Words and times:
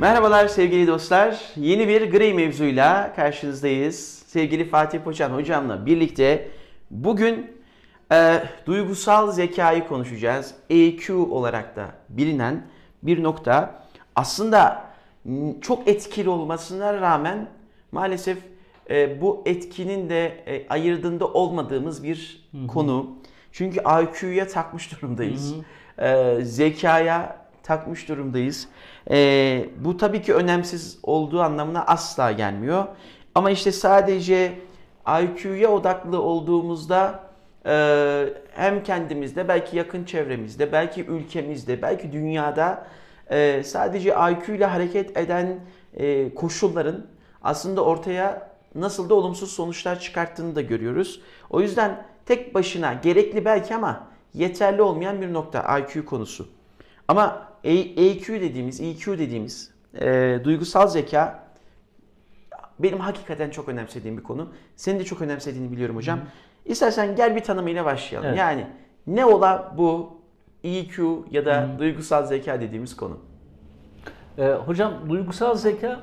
Merhabalar 0.00 0.48
sevgili 0.48 0.86
dostlar. 0.86 1.40
Yeni 1.56 1.88
bir 1.88 2.10
Grey 2.10 2.34
mevzuyla 2.34 3.12
karşınızdayız. 3.16 4.22
Sevgili 4.26 4.68
Fatih 4.68 5.00
Poçan 5.00 5.30
hocamla 5.30 5.86
birlikte 5.86 6.48
bugün 6.90 7.56
e, 8.12 8.42
duygusal 8.66 9.32
zekayı 9.32 9.86
konuşacağız. 9.86 10.54
EQ 10.70 11.12
olarak 11.14 11.76
da 11.76 11.86
bilinen 12.08 12.66
bir 13.02 13.22
nokta. 13.22 13.84
Aslında 14.16 14.84
çok 15.60 15.88
etkili 15.88 16.28
olmasına 16.28 17.00
rağmen 17.00 17.48
maalesef 17.92 18.38
e, 18.90 19.20
bu 19.20 19.42
etkinin 19.46 20.10
de 20.10 20.26
e, 20.46 20.68
ayırdığında 20.68 21.26
olmadığımız 21.26 22.04
bir 22.04 22.48
konu. 22.68 23.10
Çünkü 23.52 23.80
IQ'ya 23.80 24.48
takmış 24.48 24.92
durumdayız. 24.92 25.54
E, 25.98 26.38
zekaya 26.42 27.40
takmış 27.70 28.08
durumdayız. 28.08 28.68
E, 29.10 29.66
bu 29.78 29.96
tabii 29.96 30.22
ki 30.22 30.34
önemsiz 30.34 30.98
olduğu 31.02 31.40
anlamına 31.40 31.84
asla 31.86 32.32
gelmiyor. 32.32 32.84
Ama 33.34 33.50
işte 33.50 33.72
sadece 33.72 34.52
IQ'ya 35.22 35.70
odaklı 35.70 36.22
olduğumuzda 36.22 37.20
e, 37.66 37.74
hem 38.52 38.82
kendimizde, 38.82 39.48
belki 39.48 39.76
yakın 39.76 40.04
çevremizde, 40.04 40.72
belki 40.72 41.04
ülkemizde, 41.04 41.82
belki 41.82 42.12
dünyada 42.12 42.86
e, 43.30 43.62
sadece 43.62 44.10
IQ 44.10 44.54
ile 44.54 44.66
hareket 44.66 45.16
eden 45.16 45.60
e, 45.94 46.34
koşulların 46.34 47.06
aslında 47.42 47.84
ortaya 47.84 48.50
nasıl 48.74 49.08
da 49.08 49.14
olumsuz 49.14 49.50
sonuçlar 49.52 50.00
çıkarttığını 50.00 50.54
da 50.54 50.60
görüyoruz. 50.60 51.20
O 51.50 51.60
yüzden 51.60 52.06
tek 52.26 52.54
başına 52.54 52.92
gerekli 52.92 53.44
belki 53.44 53.74
ama 53.74 54.08
yeterli 54.34 54.82
olmayan 54.82 55.20
bir 55.20 55.32
nokta 55.32 55.78
IQ 55.78 56.04
konusu. 56.04 56.48
Ama 57.08 57.49
EQ 57.64 58.40
dediğimiz, 58.40 58.80
EQ 58.80 59.18
dediğimiz 59.18 59.70
e, 60.00 60.40
duygusal 60.44 60.88
zeka 60.88 61.44
benim 62.78 63.00
hakikaten 63.00 63.50
çok 63.50 63.68
önemsediğim 63.68 64.18
bir 64.18 64.22
konu. 64.22 64.48
Senin 64.76 64.98
de 64.98 65.04
çok 65.04 65.22
önemsediğini 65.22 65.72
biliyorum 65.72 65.96
hocam. 65.96 66.20
İstersen 66.64 67.16
gel 67.16 67.36
bir 67.36 67.40
tanımıyla 67.40 67.84
başlayalım. 67.84 68.28
Evet. 68.28 68.38
Yani 68.38 68.66
ne 69.06 69.24
ola 69.24 69.74
bu 69.78 70.20
EQ 70.64 71.26
ya 71.30 71.46
da 71.46 71.68
duygusal 71.78 72.26
zeka 72.26 72.60
dediğimiz 72.60 72.96
konu? 72.96 73.18
Ee, 74.38 74.44
hocam 74.44 74.92
duygusal 75.08 75.54
zeka 75.54 76.00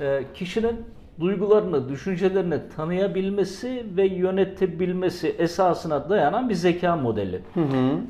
e, 0.00 0.24
kişinin 0.34 0.84
duygularını, 1.20 1.88
düşüncelerini 1.88 2.60
tanıyabilmesi 2.76 3.86
ve 3.96 4.06
yönetebilmesi 4.06 5.28
esasına 5.28 6.08
dayanan 6.10 6.48
bir 6.48 6.54
zeka 6.54 6.96
modeli. 6.96 7.40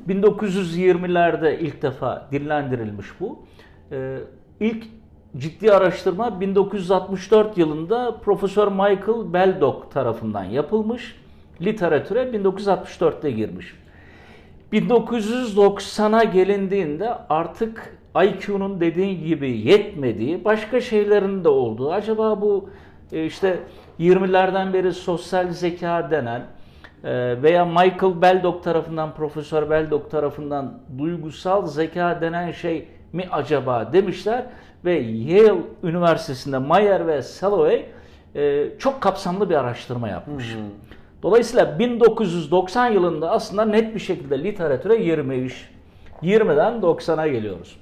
1920'lerde 0.09 1.59
ilk 1.59 1.83
defa 1.83 2.29
dillendirilmiş 2.33 3.07
bu. 3.21 3.39
Ee, 3.93 4.19
ilk 4.61 4.85
ciddi 5.37 5.73
araştırma 5.73 6.41
1964 6.41 7.59
yılında 7.59 8.19
Profesör 8.19 8.69
Michael 8.69 9.33
Beldock 9.33 9.91
tarafından 9.93 10.45
yapılmış. 10.45 11.17
Literatüre 11.61 12.23
1964'te 12.23 13.31
girmiş. 13.31 13.75
1990'a 14.73 16.25
gelindiğinde 16.25 17.11
artık 17.29 17.99
IQ'nun 18.25 18.81
dediğin 18.81 19.25
gibi 19.27 19.51
yetmediği, 19.59 20.45
başka 20.45 20.81
şeylerin 20.81 21.45
de 21.45 21.49
olduğu, 21.49 21.93
acaba 21.93 22.41
bu 22.41 22.71
e, 23.13 23.27
işte 23.27 23.59
20'lerden 24.01 24.73
beri 24.73 24.93
sosyal 24.93 25.51
zeka 25.51 26.11
denen 26.11 26.43
e, 27.05 27.43
veya 27.43 27.65
Michael 27.65 28.23
Beldock 28.23 28.65
tarafından, 28.65 29.15
Profesör 29.15 29.71
Beldock 29.71 30.11
tarafından 30.11 30.79
duygusal 30.99 31.67
zeka 31.67 32.21
denen 32.21 32.53
şey 32.53 32.89
mi 33.13 33.25
acaba 33.31 33.93
demişler 33.93 34.45
ve 34.85 34.93
Yale 34.95 35.61
Üniversitesi'nde 35.83 36.59
Mayer 36.59 37.07
ve 37.07 37.23
Salovey 37.23 37.87
e, 38.35 38.67
çok 38.79 39.01
kapsamlı 39.01 39.51
bir 39.51 39.55
araştırma 39.55 40.09
yapmış. 40.09 40.57
Dolayısıyla 41.23 41.79
1990 41.79 42.87
yılında 42.87 43.31
aslında 43.31 43.65
net 43.65 43.95
bir 43.95 44.01
şekilde 44.01 44.45
literatüre 44.45 45.03
23, 45.03 45.71
20'den 46.23 46.73
90'a 46.73 47.27
geliyoruz. 47.27 47.81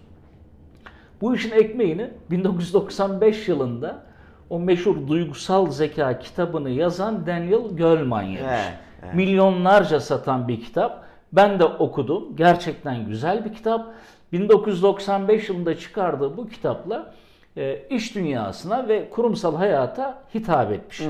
Bu 1.21 1.35
işin 1.35 1.51
ekmeğini 1.51 2.11
1995 2.31 3.49
yılında 3.49 4.06
o 4.51 4.61
meşhur 4.61 5.09
duygusal 5.09 5.71
zeka 5.71 6.19
kitabını 6.19 6.71
yazan 6.71 7.27
Daniel 7.27 7.77
Goleman 7.77 8.23
yemiş. 8.23 8.41
Evet, 8.45 8.75
evet. 9.03 9.15
Milyonlarca 9.15 10.01
satan 10.01 10.49
bir 10.49 10.61
kitap. 10.61 11.05
Ben 11.33 11.59
de 11.59 11.65
okudum. 11.65 12.37
Gerçekten 12.37 13.07
güzel 13.07 13.45
bir 13.45 13.55
kitap. 13.55 13.95
1995 14.33 15.49
yılında 15.49 15.79
çıkardığı 15.79 16.37
bu 16.37 16.49
kitapla 16.49 17.15
e, 17.57 17.83
iş 17.91 18.15
dünyasına 18.15 18.89
ve 18.89 19.11
kurumsal 19.11 19.57
hayata 19.57 20.23
hitap 20.35 20.73
etmiş. 20.73 21.03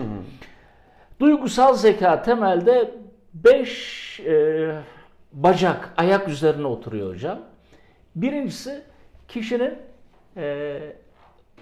Duygusal 1.21 1.75
zeka 1.75 2.23
temelde 2.23 2.95
5 3.35 4.21
bacak, 5.33 5.95
ayak 5.97 6.29
üzerine 6.29 6.67
oturuyor 6.67 7.15
hocam. 7.15 7.39
Birincisi 8.17 8.83
kişinin 9.29 9.75
e, 10.37 10.79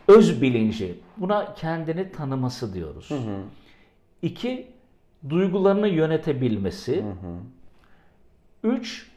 öz 0.08 0.42
bilinci. 0.42 0.98
Buna 1.16 1.54
kendini 1.54 2.12
tanıması 2.12 2.74
diyoruz. 2.74 3.10
İki, 4.22 4.66
duygularını 5.28 5.88
yönetebilmesi. 5.88 7.04
Üç, 8.62 9.10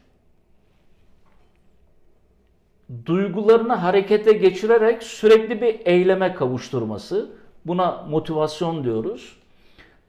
duygularını 3.06 3.72
harekete 3.72 4.32
geçirerek 4.32 5.02
sürekli 5.02 5.60
bir 5.60 5.86
eyleme 5.86 6.34
kavuşturması. 6.34 7.30
Buna 7.66 8.06
motivasyon 8.10 8.84
diyoruz. 8.84 9.36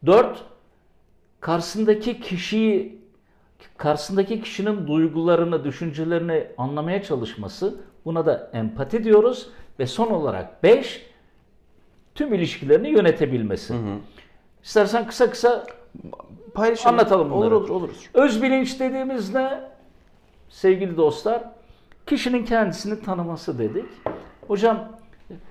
Dört, 0.05 0.43
karşısındaki 1.39 2.21
kişiyi 2.21 2.99
karşısındaki 3.77 4.41
kişinin 4.41 4.87
duygularını, 4.87 5.63
düşüncelerini 5.63 6.47
anlamaya 6.57 7.03
çalışması. 7.03 7.81
Buna 8.05 8.25
da 8.25 8.49
empati 8.53 9.03
diyoruz. 9.03 9.49
Ve 9.79 9.87
son 9.87 10.07
olarak 10.07 10.63
5 10.63 11.05
tüm 12.15 12.33
ilişkilerini 12.33 12.89
yönetebilmesi. 12.89 13.73
İstersen 14.63 15.07
kısa 15.07 15.29
kısa 15.29 15.65
Paylaşalım. 16.53 16.95
Anlatalım 16.99 17.31
Olur 17.31 17.41
bunları. 17.51 17.55
olur 17.57 17.69
olur. 17.69 17.89
öz 18.13 18.43
bilinç 18.43 18.79
dediğimiz 18.79 19.33
ne? 19.35 19.59
Sevgili 20.49 20.97
dostlar, 20.97 21.43
kişinin 22.07 22.45
kendisini 22.45 23.01
tanıması 23.01 23.59
dedik. 23.59 23.85
Hocam 24.47 24.89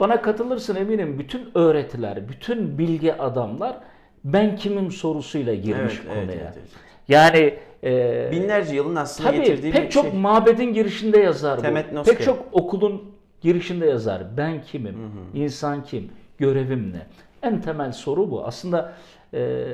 bana 0.00 0.22
katılırsın 0.22 0.76
eminim 0.76 1.18
bütün 1.18 1.50
öğretiler, 1.54 2.28
bütün 2.28 2.78
bilgi 2.78 3.14
adamlar 3.14 3.76
ben 4.24 4.56
kimim 4.56 4.90
sorusuyla 4.90 5.54
girmiş 5.54 5.94
Evet, 5.94 6.04
evet, 6.06 6.20
konuya. 6.26 6.42
evet, 6.42 6.54
evet. 6.58 6.68
Yani 7.08 7.54
e, 7.84 8.28
Binlerce 8.32 8.74
yılın 8.74 8.96
aslında 8.96 9.28
Tabii 9.30 9.38
getirdiği 9.40 9.72
pek 9.72 9.84
bir 9.86 9.90
çok 9.90 10.04
şey. 10.06 10.18
mabedin 10.20 10.72
girişinde 10.74 11.18
yazar 11.18 11.58
bu. 11.58 11.62
Temetnoske. 11.62 12.14
Pek 12.14 12.24
çok 12.24 12.38
okulun 12.52 13.02
girişinde 13.40 13.86
yazar. 13.86 14.36
Ben 14.36 14.62
kimim? 14.62 14.96
İnsan 15.34 15.84
kim? 15.84 16.10
Görevim 16.38 16.92
ne? 16.92 17.06
En 17.42 17.60
temel 17.60 17.92
soru 17.92 18.30
bu. 18.30 18.44
Aslında 18.46 18.92
e, 19.34 19.66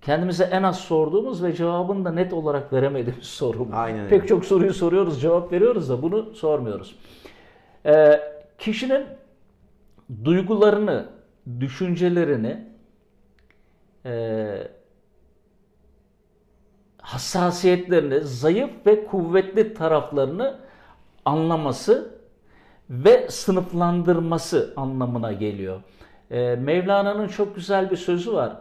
kendimize 0.00 0.44
en 0.44 0.62
az 0.62 0.78
sorduğumuz 0.78 1.42
ve 1.42 1.52
cevabını 1.52 2.04
da 2.04 2.12
net 2.12 2.32
olarak 2.32 2.72
veremediğimiz 2.72 3.26
soru 3.26 3.58
bu. 3.58 3.74
Aynen 3.74 4.00
öyle. 4.00 4.08
Pek 4.08 4.28
çok 4.28 4.44
soruyu 4.44 4.74
soruyoruz, 4.74 5.20
cevap 5.20 5.52
veriyoruz 5.52 5.88
da 5.90 6.02
bunu 6.02 6.34
sormuyoruz. 6.34 6.96
E, 7.86 8.20
kişinin 8.58 9.06
duygularını, 10.24 11.06
düşüncelerini 11.60 12.66
e, 14.06 14.68
hassasiyetlerini, 16.98 18.20
zayıf 18.20 18.70
ve 18.86 19.06
kuvvetli 19.06 19.74
taraflarını 19.74 20.58
anlaması 21.24 22.19
ve 22.90 23.28
sınıflandırması 23.28 24.72
anlamına 24.76 25.32
geliyor. 25.32 25.82
Ee, 26.30 26.56
Mevlana'nın 26.60 27.28
çok 27.28 27.54
güzel 27.54 27.90
bir 27.90 27.96
sözü 27.96 28.32
var. 28.32 28.56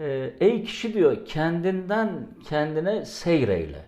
Ee, 0.00 0.34
Ey 0.40 0.64
kişi 0.64 0.94
diyor 0.94 1.26
kendinden 1.26 2.26
kendine 2.48 3.04
seyreyle. 3.04 3.82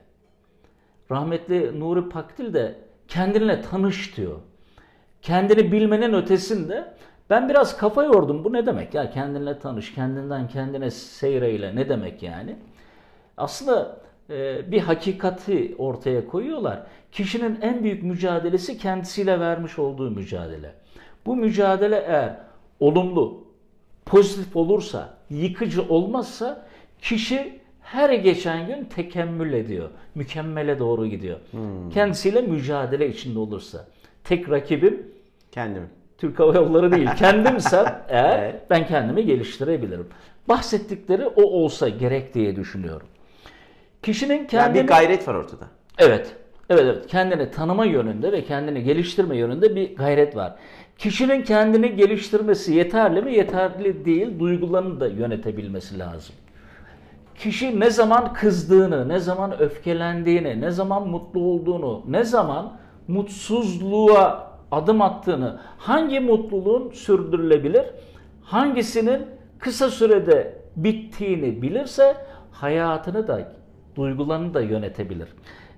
Rahmetli 1.10 1.80
Nuri 1.80 2.08
Pakdil 2.08 2.54
de 2.54 2.74
kendinle 3.08 3.62
tanış 3.62 4.16
diyor. 4.16 4.38
Kendini 5.22 5.72
bilmenin 5.72 6.12
ötesinde 6.12 6.94
ben 7.30 7.48
biraz 7.48 7.76
kafa 7.76 8.04
yordum. 8.04 8.44
Bu 8.44 8.52
ne 8.52 8.66
demek 8.66 8.94
ya 8.94 9.10
kendinle 9.10 9.58
tanış, 9.58 9.94
kendinden 9.94 10.48
kendine 10.48 10.90
seyreyle 10.90 11.76
ne 11.76 11.88
demek 11.88 12.22
yani? 12.22 12.56
Aslında 13.36 14.00
e, 14.04 14.07
bir 14.72 14.80
hakikati 14.80 15.74
ortaya 15.78 16.26
koyuyorlar. 16.26 16.82
Kişinin 17.12 17.58
en 17.60 17.84
büyük 17.84 18.02
mücadelesi 18.02 18.78
kendisiyle 18.78 19.40
vermiş 19.40 19.78
olduğu 19.78 20.10
mücadele. 20.10 20.74
Bu 21.26 21.36
mücadele 21.36 21.96
eğer 21.96 22.36
olumlu, 22.80 23.44
pozitif 24.06 24.56
olursa, 24.56 25.14
yıkıcı 25.30 25.82
olmazsa 25.82 26.66
kişi 27.02 27.58
her 27.80 28.10
geçen 28.10 28.66
gün 28.66 28.84
tekemmül 28.84 29.52
ediyor. 29.52 29.88
Mükemmele 30.14 30.78
doğru 30.78 31.06
gidiyor. 31.06 31.38
Kendisiyle 31.94 32.40
mücadele 32.40 33.08
içinde 33.08 33.38
olursa. 33.38 33.86
Tek 34.24 34.50
rakibim 34.50 35.06
Kendimi. 35.52 35.86
Türk 36.18 36.38
Hava 36.38 36.54
Yolları 36.54 36.92
değil. 36.92 37.08
Kendimsem 37.18 38.02
eğer 38.08 38.38
Evet. 38.38 38.62
ben 38.70 38.86
kendimi 38.86 39.26
geliştirebilirim. 39.26 40.06
Bahsettikleri 40.48 41.26
o 41.26 41.42
olsa 41.42 41.88
gerek 41.88 42.34
diye 42.34 42.56
düşünüyorum. 42.56 43.06
Kişinin 44.02 44.34
Yani 44.34 44.46
kendini 44.46 44.82
bir 44.82 44.88
gayret 44.88 45.28
var 45.28 45.34
ortada. 45.34 45.64
Evet. 45.98 46.36
Evet 46.70 46.82
evet. 46.84 47.06
Kendini 47.06 47.50
tanıma 47.50 47.84
yönünde 47.84 48.32
ve 48.32 48.44
kendini 48.44 48.84
geliştirme 48.84 49.36
yönünde 49.36 49.76
bir 49.76 49.96
gayret 49.96 50.36
var. 50.36 50.54
Kişinin 50.98 51.42
kendini 51.42 51.96
geliştirmesi 51.96 52.74
yeterli 52.74 53.22
mi? 53.22 53.34
Yeterli 53.34 54.04
değil. 54.04 54.38
Duygularını 54.38 55.00
da 55.00 55.06
yönetebilmesi 55.06 55.98
lazım. 55.98 56.34
Kişi 57.34 57.80
ne 57.80 57.90
zaman 57.90 58.32
kızdığını, 58.32 59.08
ne 59.08 59.18
zaman 59.18 59.60
öfkelendiğini, 59.60 60.60
ne 60.60 60.70
zaman 60.70 61.08
mutlu 61.08 61.40
olduğunu, 61.40 62.04
ne 62.08 62.24
zaman 62.24 62.76
mutsuzluğa 63.08 64.48
adım 64.70 65.02
attığını, 65.02 65.60
hangi 65.78 66.20
mutluluğun 66.20 66.90
sürdürülebilir, 66.90 67.84
hangisinin 68.42 69.26
kısa 69.58 69.90
sürede 69.90 70.58
bittiğini 70.76 71.62
bilirse 71.62 72.16
hayatını 72.50 73.28
da, 73.28 73.52
duygularını 73.98 74.54
da 74.54 74.60
yönetebilir. 74.60 75.28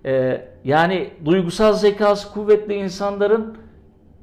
Ee, 0.05 0.49
yani 0.64 1.11
duygusal 1.25 1.72
zekası 1.72 2.32
kuvvetli 2.32 2.75
insanların 2.75 3.56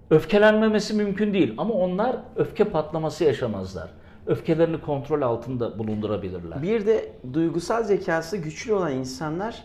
öfkelenmemesi 0.10 0.94
mümkün 0.94 1.34
değil 1.34 1.54
ama 1.58 1.74
onlar 1.74 2.16
öfke 2.36 2.64
patlaması 2.64 3.24
yaşamazlar. 3.24 3.90
Öfkelerini 4.26 4.82
kontrol 4.82 5.22
altında 5.22 5.80
bulundurabilirler. 5.80 6.62
Bir 6.62 6.86
de 6.86 7.12
duygusal 7.34 7.84
zekası 7.84 8.38
güçlü 8.38 8.74
olan 8.74 8.92
insanlar 8.94 9.64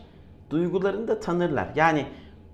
duygularını 0.50 1.08
da 1.08 1.20
tanırlar. 1.20 1.68
Yani 1.76 2.06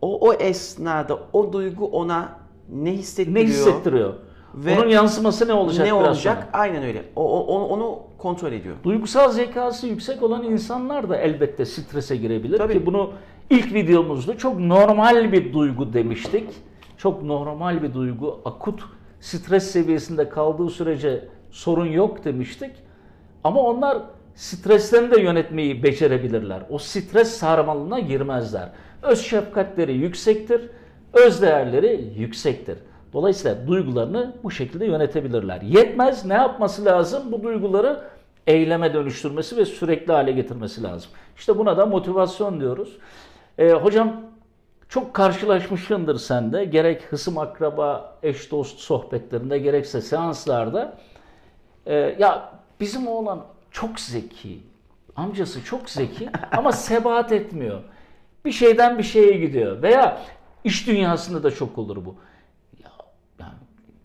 o 0.03 0.29
o 0.29 0.33
esnada 0.33 1.19
o 1.33 1.53
duygu 1.53 1.87
ona 1.87 2.39
ne 2.73 2.93
hissettiriyor? 2.93 3.45
Ne 3.45 3.51
hissettiriyor? 3.51 4.15
Ve 4.55 4.79
Onun 4.81 4.89
yansıması 4.89 5.49
ne 5.49 5.53
olacak? 5.53 5.87
Ne 5.87 5.93
biraz 5.93 6.09
olacak? 6.09 6.37
sonra? 6.37 6.49
Aynen 6.63 6.83
öyle. 6.83 7.03
O, 7.17 7.47
o- 7.47 7.69
onu, 7.69 7.99
kontrol 8.19 8.53
ediyor. 8.53 8.77
Duygusal 8.85 9.31
zekası 9.31 9.87
yüksek 9.87 10.23
olan 10.23 10.45
insanlar 10.45 11.09
da 11.09 11.17
elbette 11.17 11.65
strese 11.65 12.17
girebilir 12.17 12.59
Tabii. 12.59 12.73
ki 12.73 12.87
bunu 12.87 13.11
ilk 13.51 13.75
videomuzda 13.75 14.39
çok 14.39 14.59
normal 14.59 15.33
bir 15.33 15.53
duygu 15.53 15.93
demiştik. 15.93 16.49
Çok 16.97 17.23
normal 17.23 17.83
bir 17.83 17.95
duygu, 17.95 18.41
akut 18.45 18.81
stres 19.21 19.71
seviyesinde 19.71 20.29
kaldığı 20.29 20.71
sürece 20.71 21.29
sorun 21.51 21.87
yok 21.87 22.25
demiştik. 22.25 22.71
Ama 23.45 23.61
onlar 23.63 23.99
streslerini 24.35 25.11
de 25.11 25.21
yönetmeyi 25.21 25.83
becerebilirler. 25.83 26.63
O 26.71 26.79
stres 26.79 27.29
sarmalına 27.29 27.99
girmezler. 27.99 28.69
Öz 29.03 29.21
şefkatleri 29.21 29.93
yüksektir, 29.93 30.71
öz 31.13 31.43
değerleri 31.43 32.13
yüksektir. 32.17 32.79
Dolayısıyla 33.13 33.67
duygularını 33.67 34.37
bu 34.43 34.51
şekilde 34.51 34.87
yönetebilirler. 34.87 35.61
Yetmez 35.61 36.25
ne 36.25 36.35
yapması 36.35 36.85
lazım? 36.85 37.33
Bu 37.33 37.43
duyguları 37.43 38.01
eyleme 38.47 38.95
dönüştürmesi 38.95 39.57
ve 39.57 39.65
sürekli 39.65 40.13
hale 40.13 40.33
getirmesi 40.33 40.83
lazım. 40.83 41.11
İşte 41.37 41.59
buna 41.59 41.77
da 41.77 41.87
motivasyon 41.87 42.61
diyoruz. 42.61 42.99
Ee, 43.59 43.73
hocam 43.73 44.21
çok 44.89 45.15
karşılaşmışsındır 45.15 46.19
sen 46.19 46.53
de 46.53 46.65
gerek 46.65 47.03
hısım 47.13 47.39
akraba 47.39 48.19
eş 48.23 48.51
dost 48.51 48.79
sohbetlerinde 48.79 49.59
gerekse 49.59 50.01
seanslarda 50.01 50.99
Ee, 51.87 52.17
ya 52.19 52.53
bizim 52.81 53.07
oğlan 53.07 53.45
çok 53.71 54.01
zeki 54.01 54.61
amcası 55.17 55.65
çok 55.65 55.91
zeki 55.91 56.31
ama 56.57 56.73
sebat 56.73 57.33
etmiyor 57.33 57.81
bir 58.45 58.53
şeyden 58.53 58.99
bir 58.99 59.03
şeye 59.03 59.33
gidiyor 59.33 59.83
veya 59.83 60.21
iş 60.65 60.87
dünyasında 60.87 61.43
da 61.43 61.51
çok 61.51 61.79
olur 61.79 62.05
bu 62.05 62.15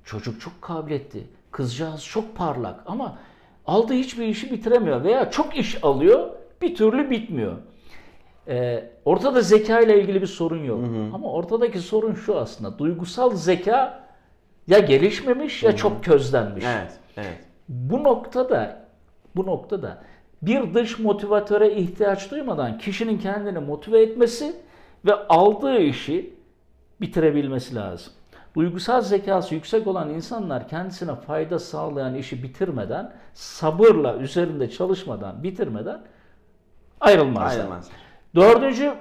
çocuk 0.06 0.42
çok 0.42 0.62
kabiliyetli 0.62 1.24
kızcağız 1.52 2.06
çok 2.06 2.36
parlak 2.36 2.80
ama 2.86 3.18
aldığı 3.66 3.94
hiçbir 3.94 4.28
işi 4.28 4.52
bitiremiyor 4.52 5.04
veya 5.04 5.32
çok 5.32 5.58
iş 5.58 5.84
alıyor 5.84 6.30
bir 6.62 6.76
türlü 6.76 7.10
bitmiyor 7.10 7.58
ee, 8.48 8.90
ortada 9.06 9.42
zeka 9.42 9.80
ile 9.80 10.02
ilgili 10.02 10.22
bir 10.22 10.28
sorun 10.28 10.64
yok. 10.64 10.80
Ama 11.14 11.32
ortadaki 11.32 11.80
sorun 11.80 12.14
şu 12.14 12.38
aslında. 12.38 12.80
Duygusal 12.80 13.36
zeka 13.36 14.04
ya 14.68 14.80
gelişmemiş 14.80 15.64
ya 15.64 15.76
çok 15.76 16.04
közlenmiş. 16.04 16.66
Evet, 16.68 16.92
evet. 17.18 17.38
Bu 17.70 18.04
noktada 18.04 18.86
bu 19.36 19.46
noktada 19.46 20.04
bir 20.42 20.74
dış 20.74 21.00
motivatöre 21.00 21.74
ihtiyaç 21.74 22.32
duymadan 22.32 22.78
kişinin 22.78 23.18
kendini 23.18 23.60
motive 23.60 24.02
etmesi 24.02 24.56
ve 25.06 25.14
aldığı 25.14 25.78
işi 25.78 26.34
bitirebilmesi 27.02 27.76
lazım. 27.76 28.14
Duygusal 28.56 29.02
zekası 29.02 29.56
yüksek 29.56 29.88
olan 29.88 30.10
insanlar 30.10 30.68
kendisine 30.68 31.16
fayda 31.16 31.60
sağlayan 31.60 32.16
işi 32.16 32.44
bitirmeden, 32.44 33.14
sabırla 33.34 34.18
üzerinde 34.18 34.70
çalışmadan, 34.70 35.44
bitirmeden 35.44 36.02
ayrılmazlar. 37.00 37.60
Ayrılmaz. 37.60 37.90
Dördüncü 38.36 38.94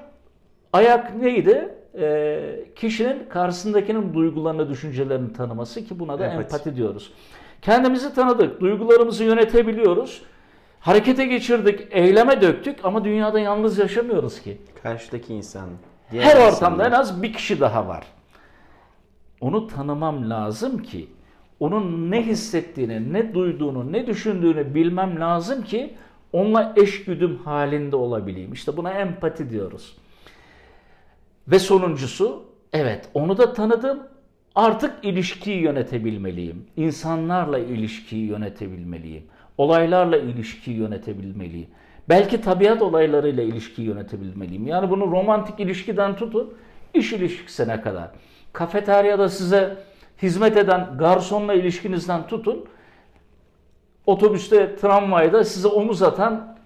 ayak 0.72 1.14
neydi? 1.14 1.74
Ee, 1.98 2.64
kişinin 2.76 3.28
karşısındakinin 3.28 4.14
duygularını, 4.14 4.68
düşüncelerini 4.68 5.32
tanıması 5.32 5.84
ki 5.84 5.98
buna 5.98 6.18
da 6.18 6.26
Empati. 6.26 6.54
empati, 6.54 6.76
diyoruz. 6.76 7.12
Kendimizi 7.62 8.14
tanıdık, 8.14 8.60
duygularımızı 8.60 9.24
yönetebiliyoruz. 9.24 10.22
Harekete 10.80 11.24
geçirdik, 11.26 11.88
eyleme 11.90 12.40
döktük 12.40 12.84
ama 12.84 13.04
dünyada 13.04 13.40
yalnız 13.40 13.78
yaşamıyoruz 13.78 14.40
ki. 14.40 14.60
Karşıdaki 14.82 15.34
insan. 15.34 15.68
Her 16.08 16.18
insanlar. 16.18 16.52
ortamda 16.52 16.86
en 16.86 16.92
az 16.92 17.22
bir 17.22 17.32
kişi 17.32 17.60
daha 17.60 17.88
var. 17.88 18.04
Onu 19.42 19.66
tanımam 19.66 20.30
lazım 20.30 20.82
ki 20.82 21.08
onun 21.60 22.10
ne 22.10 22.26
hissettiğini, 22.26 23.12
ne 23.12 23.34
duyduğunu, 23.34 23.92
ne 23.92 24.06
düşündüğünü 24.06 24.74
bilmem 24.74 25.20
lazım 25.20 25.62
ki 25.62 25.94
onunla 26.32 26.74
eşgüdüm 26.76 27.36
halinde 27.36 27.96
olabileyim. 27.96 28.52
İşte 28.52 28.76
buna 28.76 28.90
empati 28.90 29.50
diyoruz. 29.50 29.96
Ve 31.48 31.58
sonuncusu, 31.58 32.44
evet 32.72 33.08
onu 33.14 33.38
da 33.38 33.52
tanıdım. 33.52 34.02
Artık 34.54 35.04
ilişkiyi 35.04 35.62
yönetebilmeliyim. 35.62 36.66
İnsanlarla 36.76 37.58
ilişkiyi 37.58 38.26
yönetebilmeliyim. 38.26 39.24
Olaylarla 39.58 40.16
ilişkiyi 40.16 40.76
yönetebilmeliyim. 40.76 41.68
Belki 42.08 42.40
tabiat 42.40 42.82
olaylarıyla 42.82 43.42
ilişkiyi 43.42 43.88
yönetebilmeliyim. 43.88 44.66
Yani 44.66 44.90
bunu 44.90 45.10
romantik 45.10 45.60
ilişkiden 45.60 46.16
tutun, 46.16 46.54
iş 46.94 47.12
ilişkisine 47.12 47.80
kadar. 47.80 48.10
Kafeteryada 48.52 49.28
size 49.28 49.76
hizmet 50.22 50.56
eden 50.56 50.98
garsonla 50.98 51.54
ilişkinizden 51.54 52.26
tutun, 52.26 52.64
otobüste, 54.06 54.76
tramvayda 54.76 55.44
size 55.44 55.68
omuz 55.68 56.02
atan 56.02 56.56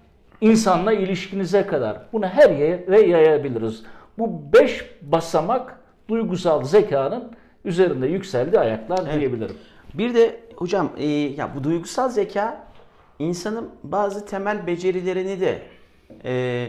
insanla 0.41 0.93
ilişkinize 0.93 1.65
kadar. 1.65 1.99
Bunu 2.13 2.25
her 2.27 2.49
yere 2.49 3.01
yayabiliriz. 3.01 3.83
Bu 4.17 4.53
beş 4.53 4.85
basamak 5.01 5.79
duygusal 6.09 6.63
zekanın 6.63 7.31
üzerinde 7.65 8.07
yükseldiği 8.07 8.59
ayaklar 8.59 9.13
diyebilirim. 9.13 9.57
Bir 9.93 10.13
de 10.13 10.39
hocam 10.55 10.91
e, 10.97 11.05
ya 11.07 11.55
bu 11.55 11.63
duygusal 11.63 12.09
zeka 12.09 12.67
insanın 13.19 13.69
bazı 13.83 14.25
temel 14.25 14.67
becerilerini 14.67 15.41
de 15.41 15.61
e, 16.23 16.67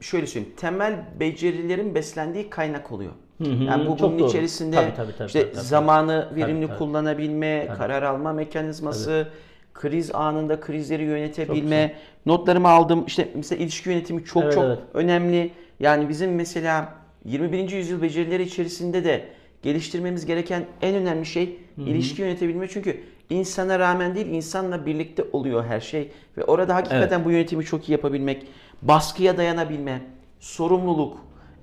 şöyle 0.00 0.26
söyleyeyim 0.26 0.54
temel 0.56 1.04
becerilerin 1.20 1.94
beslendiği 1.94 2.50
kaynak 2.50 2.92
oluyor. 2.92 3.12
Yani 3.40 3.86
bu 3.86 3.98
bunun 3.98 4.18
doğru. 4.18 4.28
içerisinde 4.28 4.76
Tabii, 4.76 4.94
tabii, 4.96 5.12
tabii, 5.18 5.26
işte 5.26 5.42
tabii, 5.42 5.52
tabii. 5.52 5.64
zamanı 5.64 6.28
verimli 6.36 6.66
tabii. 6.66 6.78
kullanabilme, 6.78 7.68
karar 7.78 8.02
alma 8.02 8.32
mekanizması, 8.32 9.28
kriz 9.74 10.14
anında 10.14 10.60
krizleri 10.60 11.02
yönetebilme. 11.04 11.94
Notlarımı 12.26 12.68
aldım. 12.68 13.04
İşte 13.06 13.28
mesela 13.34 13.62
ilişki 13.62 13.88
yönetimi 13.88 14.24
çok 14.24 14.42
Evet, 14.42 14.54
çok 14.54 14.64
evet. 14.64 14.78
önemli. 14.94 15.50
Yani 15.80 16.08
bizim 16.08 16.34
mesela 16.34 16.94
21. 17.24 17.70
yüzyıl 17.70 18.02
becerileri 18.02 18.42
içerisinde 18.42 19.04
de 19.04 19.24
geliştirmemiz 19.62 20.26
gereken 20.26 20.64
en 20.82 20.94
önemli 20.94 21.26
şey 21.26 21.58
ilişki 21.78 22.22
yönetebilme. 22.22 22.68
Çünkü 22.68 23.00
insana 23.30 23.78
rağmen 23.78 24.14
değil 24.14 24.26
insanla 24.26 24.86
birlikte 24.86 25.24
oluyor 25.32 25.64
her 25.64 25.80
şey 25.80 26.10
ve 26.36 26.44
orada 26.44 26.74
hakikaten 26.74 27.24
bu 27.24 27.30
yönetimi 27.30 27.64
çok 27.64 27.88
iyi 27.88 27.92
yapabilmek, 27.92 28.46
baskıya 28.82 29.36
dayanabilme, 29.36 30.00
sorumluluk, 30.40 31.18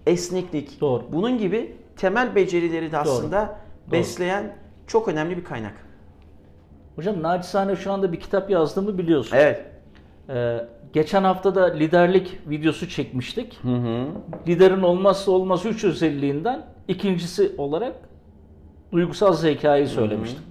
esneklik. 0.07 0.81
Doğru. 0.81 1.03
Bunun 1.11 1.37
gibi 1.37 1.75
temel 1.97 2.35
becerileri 2.35 2.91
de 2.91 2.97
aslında 2.97 3.59
besleyen 3.91 4.55
çok 4.87 5.07
önemli 5.07 5.37
bir 5.37 5.43
kaynak. 5.43 5.73
Hocam 6.95 7.23
naçizane 7.23 7.75
şu 7.75 7.91
anda 7.91 8.11
bir 8.11 8.19
kitap 8.19 8.49
yazdığımı 8.49 8.97
biliyorsun. 8.97 9.37
Evet. 9.37 9.65
Ee, 10.29 10.57
geçen 10.93 11.23
hafta 11.23 11.55
da 11.55 11.65
liderlik 11.73 12.39
videosu 12.49 12.89
çekmiştik. 12.89 13.59
Liderin 14.47 14.81
olmazsa 14.81 15.31
olmaz 15.31 15.65
üç 15.65 15.83
özelliğinden 15.83 16.65
ikincisi 16.87 17.51
olarak 17.57 17.93
duygusal 18.91 19.33
zekayı 19.33 19.87
söylemiştim. 19.87 20.43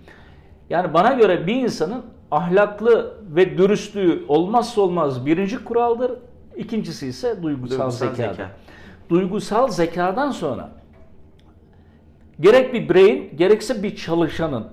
Yani 0.71 0.95
bana 0.95 1.13
göre 1.13 1.47
bir 1.47 1.55
insanın 1.55 2.03
ahlaklı 2.31 3.15
ve 3.35 3.59
dürüstlüğü 3.59 4.25
olmazsa 4.29 4.81
olmaz 4.81 5.27
birinci 5.27 5.65
kuraldır. 5.65 6.13
İkincisi 6.57 7.07
ise 7.07 7.43
duygusal, 7.43 7.79
Duygusal 7.79 7.91
zekadır. 7.91 8.35
zeka. 8.37 8.51
Duygusal 9.11 9.69
zekadan 9.69 10.31
sonra 10.31 10.69
gerek 12.41 12.75
bir 12.75 12.89
bireyin 12.89 13.37
gerekse 13.37 13.83
bir 13.83 13.97
çalışanın 13.97 14.67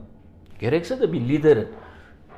gerekse 0.59 1.01
de 1.01 1.13
bir 1.13 1.19
liderin 1.21 1.67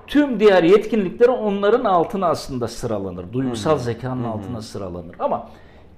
tüm 0.07 0.39
diğer 0.39 0.63
yetkinlikleri 0.63 1.31
onların 1.31 1.85
altına 1.85 2.27
aslında 2.27 2.67
sıralanır. 2.67 3.33
Duygusal 3.33 3.77
zekanın 3.77 4.23
altına 4.23 4.61
sıralanır. 4.61 5.15
Ama 5.19 5.49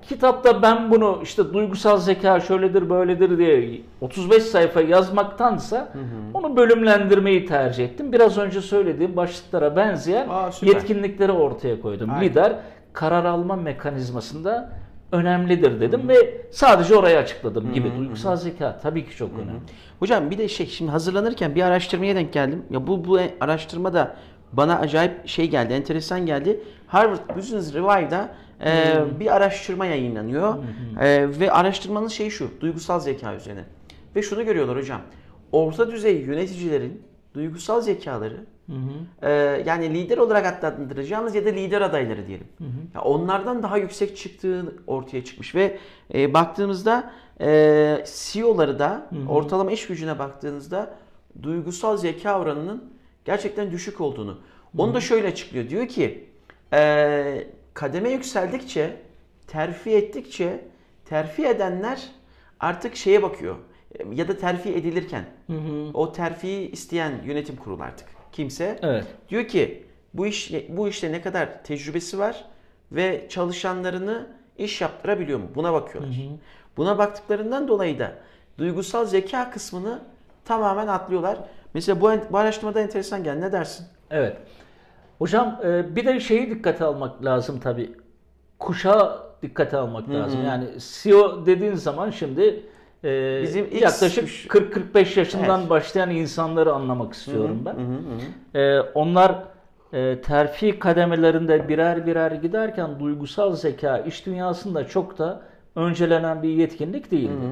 kitapta 0.01 0.62
ben 0.62 0.92
bunu 0.92 1.20
işte 1.24 1.54
duygusal 1.54 1.98
zeka 1.98 2.39
şöyledir 2.39 2.89
böyledir 2.89 3.38
diye 3.38 3.82
35 4.01 4.44
sayfa 4.44 4.82
yazmaktansa 4.82 5.94
onu 6.34 6.56
bölümlendirmeyi 6.56 7.46
tercih 7.46 7.86
ettim. 7.86 8.13
Biraz 8.13 8.38
önce 8.38 8.62
söylediğim 8.62 9.16
başlıklara 9.16 9.75
benzeyen 9.75 10.30
Aa, 10.30 10.51
süper. 10.51 10.74
yetkinlikleri 10.74 11.32
ortaya 11.32 11.82
koydum. 11.82 12.10
Aynen. 12.10 12.24
Lider 12.24 12.56
karar 12.94 13.25
alma 13.25 13.56
mekanizmasında 13.56 14.70
önemlidir 15.12 15.82
dedim 15.82 16.10
ve 16.10 16.42
sadece 16.52 16.96
orayı 16.96 17.18
açıkladım 17.18 17.74
gibi. 17.74 17.92
Duygusal 17.98 18.36
zeka 18.36 18.80
tabii 18.80 19.06
ki 19.06 19.16
çok 19.16 19.30
önemli. 19.34 19.60
Hocam 20.00 20.32
bir 20.32 20.38
de 20.38 20.48
şey 20.48 20.68
şimdi 20.68 20.92
hazırlanırken 20.92 21.56
bir 21.56 21.62
araştırmaya 21.62 22.16
denk 22.16 22.34
geldim. 22.34 22.64
Ya 22.70 22.88
bu 22.88 23.06
bu 23.06 23.20
araştırma 23.40 23.94
da 23.94 24.16
bana 24.54 24.80
acayip 24.80 25.28
şey 25.28 25.50
geldi, 25.50 25.74
enteresan 25.74 26.26
geldi. 26.26 26.60
Harvard 26.88 27.38
Business 27.38 27.74
Revive'da 27.74 28.30
e, 28.66 28.96
bir 29.20 29.36
araştırma 29.36 29.86
yayınlanıyor. 29.86 30.56
E, 31.02 31.40
ve 31.40 31.52
araştırmanın 31.52 32.08
şeyi 32.08 32.32
şu, 32.32 32.50
duygusal 32.60 33.00
zeka 33.00 33.36
üzerine. 33.36 33.64
Ve 34.16 34.22
şunu 34.22 34.46
görüyorlar 34.46 34.78
hocam. 34.78 35.02
Orta 35.52 35.92
düzey 35.92 36.22
yöneticilerin 36.22 37.04
duygusal 37.34 37.82
zekaları 37.82 38.38
e, 39.22 39.32
yani 39.66 39.94
lider 39.94 40.18
olarak 40.18 40.64
adlandıracağımız 40.64 41.36
ya 41.36 41.46
da 41.46 41.50
lider 41.50 41.82
adayları 41.82 42.28
diyelim. 42.28 42.48
Ya 42.96 43.02
onlardan 43.02 43.64
daha 43.64 43.78
yüksek 43.78 44.18
çıktığı 44.18 44.76
ortaya 44.88 45.24
çıkmış 45.24 45.56
ve 45.56 45.78
e, 46.14 46.34
baktığımızda 46.34 47.12
e, 47.42 48.04
CEO'ları 48.06 48.80
da 48.80 49.10
ortalama 49.30 49.72
iş 49.72 49.88
gücüne 49.88 50.20
baktığınızda 50.20 50.94
duygusal 51.44 51.98
zeka 51.98 52.40
oranının 52.40 52.84
gerçekten 53.26 53.72
düşük 53.72 54.02
olduğunu. 54.02 54.38
Onu 54.78 54.94
da 54.94 55.02
şöyle 55.02 55.28
açıklıyor. 55.28 55.70
Diyor 55.70 55.88
ki 55.88 56.30
e, 56.74 57.48
kademe 57.74 58.10
yükseldikçe, 58.10 58.98
terfi 59.48 59.90
ettikçe 59.90 60.66
terfi 61.06 61.46
edenler 61.46 62.08
artık 62.60 62.96
şeye 62.96 63.24
bakıyor. 63.24 63.56
Ya 64.14 64.28
da 64.28 64.38
terfi 64.38 64.70
edilirken 64.70 65.26
o 65.94 66.12
terfiyi 66.12 66.72
isteyen 66.72 67.22
yönetim 67.26 67.56
kurulu 67.56 67.84
artık 67.84 68.17
kimse 68.38 68.79
Evet. 68.82 69.06
diyor 69.29 69.48
ki 69.48 69.86
bu 70.13 70.27
iş 70.27 70.51
bu 70.70 70.88
işte 70.88 71.12
ne 71.12 71.22
kadar 71.22 71.63
tecrübesi 71.63 72.20
var 72.20 72.46
ve 72.91 73.25
çalışanlarını 73.29 74.27
iş 74.58 74.82
yaptırabiliyor 74.82 75.39
mu? 75.39 75.46
Buna 75.56 75.74
bakıyorlar. 75.74 76.15
Buna 76.77 76.98
baktıklarından 76.98 77.67
dolayı 77.67 78.00
da 78.00 78.12
duygusal 78.58 79.06
zeka 79.06 79.51
kısmını 79.51 80.00
tamamen 80.46 80.88
atlıyorlar. 80.88 81.38
Mesela 81.74 82.01
bu, 82.01 82.12
bu 82.32 82.38
araştırmada 82.38 82.82
enteresan 82.82 83.24
geldi. 83.24 83.41
Ne 83.41 83.51
dersin? 83.51 83.88
Evet. 84.12 84.38
Hocam 85.20 85.60
e, 85.63 85.96
bir 85.96 86.06
de 86.06 86.20
şeyi 86.20 86.50
dikkate 86.50 86.86
almak 86.86 87.25
lazım 87.25 87.60
tabii. 87.60 87.91
Kuşağı 88.60 89.24
dikkate 89.41 89.77
almak 89.77 90.10
lazım. 90.10 90.46
Yani 90.46 90.65
CEO 90.79 91.46
dediğin 91.46 91.75
zaman 91.75 92.10
şimdi 92.10 92.65
e, 93.04 93.39
Bizim 93.44 93.66
X- 93.66 93.82
yaklaşık 93.84 94.27
40-45 94.30 95.20
yaşından 95.20 95.60
Evet. 95.60 95.70
başlayan 95.70 96.10
insanları 96.10 96.74
anlamak 96.74 97.13
istiyorum 97.13 97.63
ben. 97.66 97.75
E, 98.60 98.80
onlar 98.80 99.36
e, 99.94 100.22
terfi 100.22 100.80
kademelerinde 100.80 101.70
birer 101.70 102.08
birer 102.08 102.32
giderken 102.32 103.00
duygusal 103.00 103.56
zeka 103.56 103.98
iş 103.98 104.25
dünyasında 104.25 104.88
çok 104.88 105.18
da 105.18 105.42
öncelenen 105.75 106.44
bir 106.44 106.50
yetkinlik 106.50 107.12
değildi. 107.12 107.46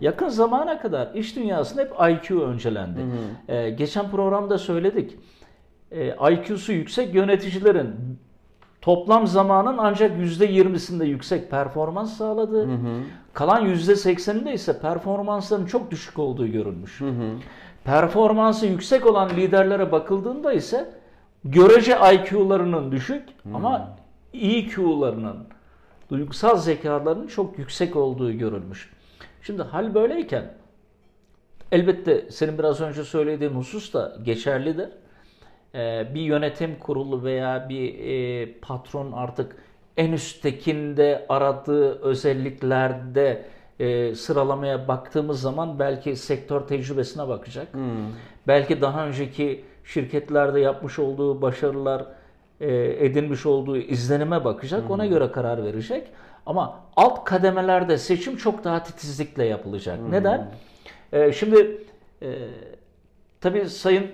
Yakın 0.00 0.28
zamana 0.28 0.80
kadar 0.80 1.14
iş 1.14 1.36
dünyasında 1.36 1.82
hep 1.82 1.92
IQ 2.10 2.40
öncelendi. 2.42 3.00
E, 3.48 3.70
geçen 3.70 4.10
programda 4.10 4.58
söyledik. 4.58 5.16
E, 5.90 6.14
IQ'su 6.32 6.72
yüksek 6.72 7.14
yöneticilerin 7.14 7.94
toplam 8.86 9.26
zamanın 9.26 9.78
ancak 9.78 10.10
%20'sinde 10.18 11.04
yüksek 11.04 11.50
performans 11.50 12.16
sağladığı, 12.16 12.68
kalan 13.32 13.66
%80'inde 13.66 14.52
ise 14.52 14.80
performansların 14.80 15.66
çok 15.66 15.90
düşük 15.90 16.18
olduğu 16.18 16.46
görülmüş. 16.46 17.00
Performansı 17.84 18.66
yüksek 18.66 19.06
olan 19.06 19.30
liderlere 19.30 19.92
bakıldığında 19.92 20.52
ise 20.52 20.90
görece 21.44 21.92
IQ'larının 22.14 22.92
düşük 22.92 23.22
ama 23.54 23.96
EQ'larının, 24.34 25.36
duygusal 26.10 26.56
zekalarının 26.56 27.26
çok 27.26 27.58
yüksek 27.58 27.96
olduğu 27.96 28.32
görülmüş. 28.32 28.90
Şimdi 29.42 29.62
hal 29.62 29.94
böyleyken 29.94 30.54
elbette 31.72 32.30
senin 32.30 32.58
biraz 32.58 32.80
önce 32.80 33.04
söylediğin 33.04 33.50
husus 33.50 33.94
da 33.94 34.16
geçerlidir. 34.22 34.88
Ee, 35.74 36.06
bir 36.14 36.20
yönetim 36.20 36.78
kurulu 36.78 37.24
veya 37.24 37.68
bir 37.68 37.98
e, 37.98 38.52
patron 38.52 39.12
artık 39.12 39.56
en 39.96 40.12
üsttekinde 40.12 41.26
aradığı 41.28 42.00
özelliklerde 42.02 43.42
e, 43.80 44.14
sıralamaya 44.14 44.88
baktığımız 44.88 45.40
zaman 45.40 45.78
belki 45.78 46.16
sektör 46.16 46.60
tecrübesine 46.60 47.28
bakacak. 47.28 47.68
Belki 48.46 48.80
daha 48.80 49.06
önceki 49.06 49.64
şirketlerde 49.84 50.60
yapmış 50.60 50.98
olduğu 50.98 51.42
başarılar, 51.42 52.06
e, 52.60 52.74
edinmiş 53.06 53.46
olduğu 53.46 53.76
izlenime 53.76 54.44
bakacak. 54.44 54.90
Ona 54.90 55.06
göre 55.06 55.32
karar 55.32 55.64
verecek. 55.64 56.08
Ama 56.46 56.80
alt 56.96 57.24
kademelerde 57.24 57.98
seçim 57.98 58.36
çok 58.36 58.64
daha 58.64 58.82
titizlikle 58.82 59.44
yapılacak. 59.44 59.98
Neden? 60.10 60.50
E, 61.12 61.32
şimdi 61.32 61.78
e, 62.22 62.28
tabii 63.40 63.68
sayın 63.68 64.06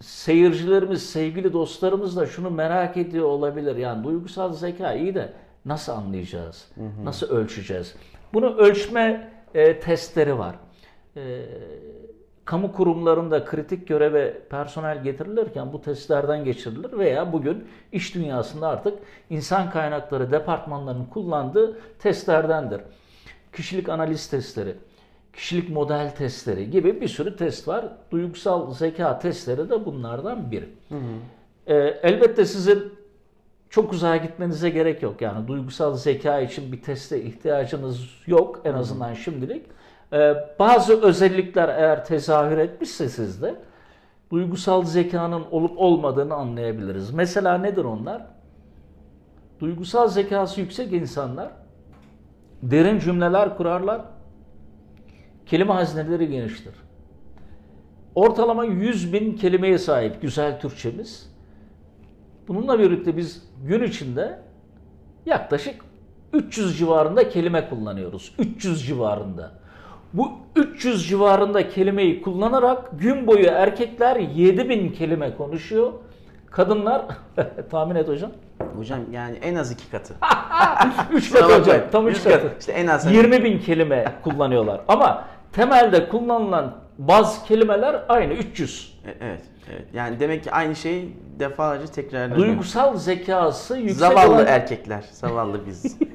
seyircilerimiz, 0.00 1.10
sevgili 1.10 1.52
dostlarımız 1.52 2.16
da 2.16 2.26
şunu 2.26 2.50
merak 2.50 2.96
ediyor 2.96 3.26
olabilir. 3.26 3.76
Yani 3.76 4.04
duygusal 4.04 4.52
zeka 4.52 4.92
iyi 4.92 5.14
de 5.14 5.32
nasıl 5.64 5.92
anlayacağız? 5.92 6.68
Nasıl 7.04 7.28
ölçeceğiz? 7.28 7.94
Bunu 8.34 8.56
ölçme 8.56 9.32
e, 9.54 9.80
testleri 9.80 10.38
var. 10.38 10.54
E, 11.16 11.44
kamu 12.44 12.72
kurumlarında 12.72 13.44
kritik 13.44 13.88
göreve 13.88 14.38
personel 14.50 15.02
getirilirken 15.02 15.72
bu 15.72 15.82
testlerden 15.82 16.44
geçirilir 16.44 16.98
veya 16.98 17.32
bugün 17.32 17.68
iş 17.92 18.14
dünyasında 18.14 18.68
artık 18.68 18.98
insan 19.30 19.70
kaynakları 19.70 20.32
departmanlarının 20.32 21.04
kullandığı 21.04 21.78
testlerdendir. 21.98 22.80
Kişilik 23.52 23.88
analiz 23.88 24.30
testleri, 24.30 24.74
kişilik 25.38 25.70
model 25.70 26.14
testleri 26.14 26.70
gibi 26.70 27.00
bir 27.00 27.08
sürü 27.08 27.36
test 27.36 27.68
var. 27.68 27.84
Duygusal 28.10 28.72
zeka 28.72 29.18
testleri 29.18 29.70
de 29.70 29.84
bunlardan 29.86 30.50
biri. 30.50 30.68
Ee, 31.66 31.74
elbette 32.02 32.44
sizin 32.44 32.92
çok 33.70 33.92
uzağa 33.92 34.16
gitmenize 34.16 34.70
gerek 34.70 35.02
yok. 35.02 35.22
Yani 35.22 35.48
duygusal 35.48 35.94
zeka 35.94 36.40
için 36.40 36.72
bir 36.72 36.82
teste 36.82 37.22
ihtiyacınız 37.22 38.10
yok 38.26 38.60
en 38.64 38.72
azından 38.72 39.14
şimdilik. 39.14 39.66
Ee, 40.12 40.34
bazı 40.58 41.02
özellikler 41.02 41.68
eğer 41.68 42.04
tezahür 42.04 42.58
etmişse 42.58 43.08
sizde 43.08 43.54
duygusal 44.30 44.84
zekanın 44.84 45.44
olup 45.50 45.78
olmadığını 45.78 46.34
anlayabiliriz. 46.34 47.10
Mesela 47.10 47.58
nedir 47.58 47.84
onlar? 47.84 48.26
Duygusal 49.60 50.08
zekası 50.08 50.60
yüksek 50.60 50.92
insanlar 50.92 51.50
derin 52.62 52.98
cümleler 52.98 53.56
kurarlar. 53.56 54.17
Kelime 55.48 55.72
hazineleri 55.72 56.28
geniştir. 56.28 56.74
Ortalama 58.14 58.64
100 58.64 59.12
bin 59.12 59.36
kelimeye 59.36 59.78
sahip 59.78 60.22
güzel 60.22 60.60
Türkçemiz. 60.60 61.32
Bununla 62.48 62.78
birlikte 62.78 63.16
biz 63.16 63.42
gün 63.66 63.82
içinde 63.82 64.38
yaklaşık 65.26 65.74
300 66.32 66.78
civarında 66.78 67.28
kelime 67.28 67.68
kullanıyoruz. 67.68 68.34
300 68.38 68.86
civarında. 68.86 69.50
Bu 70.12 70.32
300 70.56 71.08
civarında 71.08 71.68
kelimeyi 71.68 72.22
kullanarak 72.22 73.00
gün 73.00 73.26
boyu 73.26 73.46
erkekler 73.46 74.16
7000 74.16 74.88
kelime 74.92 75.36
konuşuyor. 75.36 75.92
Kadınlar 76.50 77.02
tahmin 77.70 77.94
et 77.94 78.08
hocam. 78.08 78.30
Hocam 78.76 79.00
yani 79.12 79.36
en 79.36 79.54
az 79.54 79.70
iki 79.72 79.90
katı. 79.90 80.14
3 81.12 81.32
katı 81.32 81.58
hocam. 81.60 81.76
Tam 81.92 82.08
3 82.08 82.14
Yüz 82.16 82.24
katı. 82.24 82.42
katı. 82.42 82.56
İşte 82.60 82.72
en 82.72 82.86
az- 82.86 83.12
20 83.12 83.44
bin 83.44 83.58
kelime 83.58 84.12
kullanıyorlar. 84.24 84.80
Ama 84.88 85.24
temelde 85.52 86.08
kullanılan 86.08 86.74
bazı 86.98 87.44
kelimeler 87.44 88.04
aynı 88.08 88.32
300. 88.32 88.98
E- 89.06 89.14
Evet, 89.20 89.42
evet. 89.72 89.84
Yani 89.94 90.20
demek 90.20 90.44
ki 90.44 90.52
aynı 90.52 90.76
şey 90.76 91.08
defalarca 91.38 91.86
tekrarlanıyor. 91.86 92.38
Duygusal 92.38 92.96
zekası 92.96 93.76
yüksek 93.78 93.98
Zavallı 93.98 94.34
olan 94.34 94.46
erkekler, 94.46 95.04
zavallı 95.12 95.66
biz. 95.66 95.98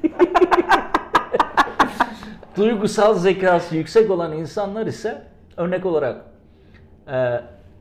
duygusal 2.56 3.14
zekası 3.14 3.76
yüksek 3.76 4.10
olan 4.10 4.32
insanlar 4.32 4.86
ise 4.86 5.22
örnek 5.56 5.86
olarak 5.86 6.16
e, 7.12 7.40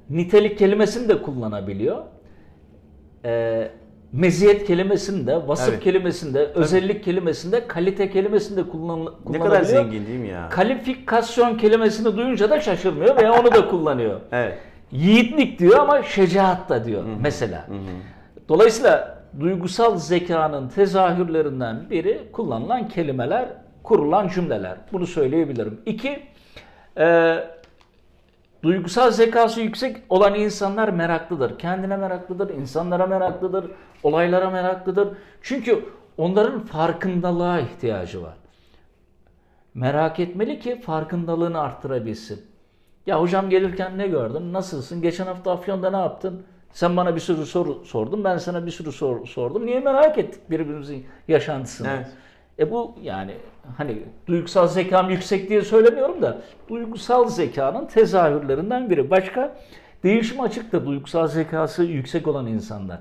nitelik 0.10 0.58
kelimesini 0.58 1.10
de 1.10 1.22
kullanabiliyor. 1.22 2.04
E, 3.26 3.72
meziyet 4.14 4.68
kelimesinde, 4.68 5.48
vasıf 5.48 5.70
Evet. 5.74 5.84
kelimesinde, 5.84 6.40
özellik 6.46 7.04
kelimesinde, 7.04 7.68
kalite 7.68 8.10
kelimesinde 8.12 8.64
kullan, 8.64 9.00
Ne 9.00 9.06
kullanabiliyor. 9.06 9.46
kadar 9.50 9.64
zengin 9.64 10.08
değil 10.08 10.20
mi 10.20 10.28
ya? 10.28 10.50
Kalifikasyon 10.50 11.58
kelimesini 11.58 12.18
duyunca 12.18 12.50
da 12.50 12.62
şaşırmıyor 12.62 13.18
veya 13.18 13.34
onu 13.34 13.52
da 13.54 13.68
kullanıyor. 13.70 14.20
Evet. 14.32 14.58
Yiğitlik 14.92 15.60
diyor 15.60 15.80
ama 15.80 16.04
şecaat 16.04 16.70
da 16.70 16.86
diyor 16.86 17.04
mesela. 17.22 17.66
Dolayısıyla 18.50 19.24
duygusal 19.40 19.98
zekanın 19.98 20.70
tezahürlerinden 20.70 21.90
biri 21.90 22.22
kullanılan 22.32 22.88
kelimeler, 22.88 23.46
kurulan 23.84 24.28
cümleler. 24.28 24.76
Bunu 24.94 25.08
söyleyebilirim. 25.08 25.82
İki, 25.86 26.20
e, 26.98 27.38
duygusal 28.64 29.12
zekası 29.12 29.62
yüksek 29.62 29.98
olan 30.10 30.36
insanlar 30.36 30.90
meraklıdır. 30.90 31.60
Kendine 31.60 31.98
meraklıdır, 31.98 32.50
insanlara 32.50 33.08
meraklıdır, 33.08 33.72
olaylara 34.04 34.50
meraklıdır. 34.50 35.08
Çünkü 35.42 35.86
onların 36.18 36.60
farkındalığa 36.60 37.60
ihtiyacı 37.60 38.24
var. 38.24 38.34
Merak 39.74 40.20
etmeli 40.20 40.60
ki 40.60 40.82
farkındalığını 40.82 41.60
arttırabilsin. 41.60 42.46
Ya 43.06 43.22
hocam 43.22 43.50
gelirken 43.50 43.98
ne 43.98 44.08
gördün? 44.08 44.54
Nasılsın? 44.54 45.02
Geçen 45.02 45.26
hafta 45.26 45.52
Afyon'da 45.52 45.90
ne 45.90 45.98
yaptın? 45.98 46.44
Sen 46.72 46.98
bana 46.98 47.16
bir 47.16 47.20
sürü 47.20 47.46
soru 47.46 47.86
sordun. 47.86 48.24
Ben 48.24 48.38
sana 48.38 48.66
bir 48.66 48.72
sürü 48.72 48.92
soru 48.92 49.28
sordum. 49.28 49.66
Niye 49.66 49.80
merak 49.80 50.18
ettik 50.18 50.50
birbirimizin 50.50 51.06
yaşantısını? 51.28 51.88
Evet. 51.88 52.08
E 52.60 52.72
bu 52.72 52.96
yani 53.02 53.34
hani 53.78 54.04
duygusal 54.28 54.68
zekam 54.68 55.10
yüksek 55.10 55.50
diye 55.50 55.62
söylemiyorum 55.62 56.22
da 56.22 56.38
duygusal 56.70 57.30
zekanın 57.30 57.86
tezahürlerinden 57.86 58.90
biri. 58.90 59.10
Başka 59.10 59.56
değişim 60.04 60.42
açık 60.42 60.72
da 60.72 60.86
duygusal 60.86 61.28
zekası 61.28 61.84
yüksek 61.84 62.28
olan 62.28 62.48
insanlar. 62.48 63.00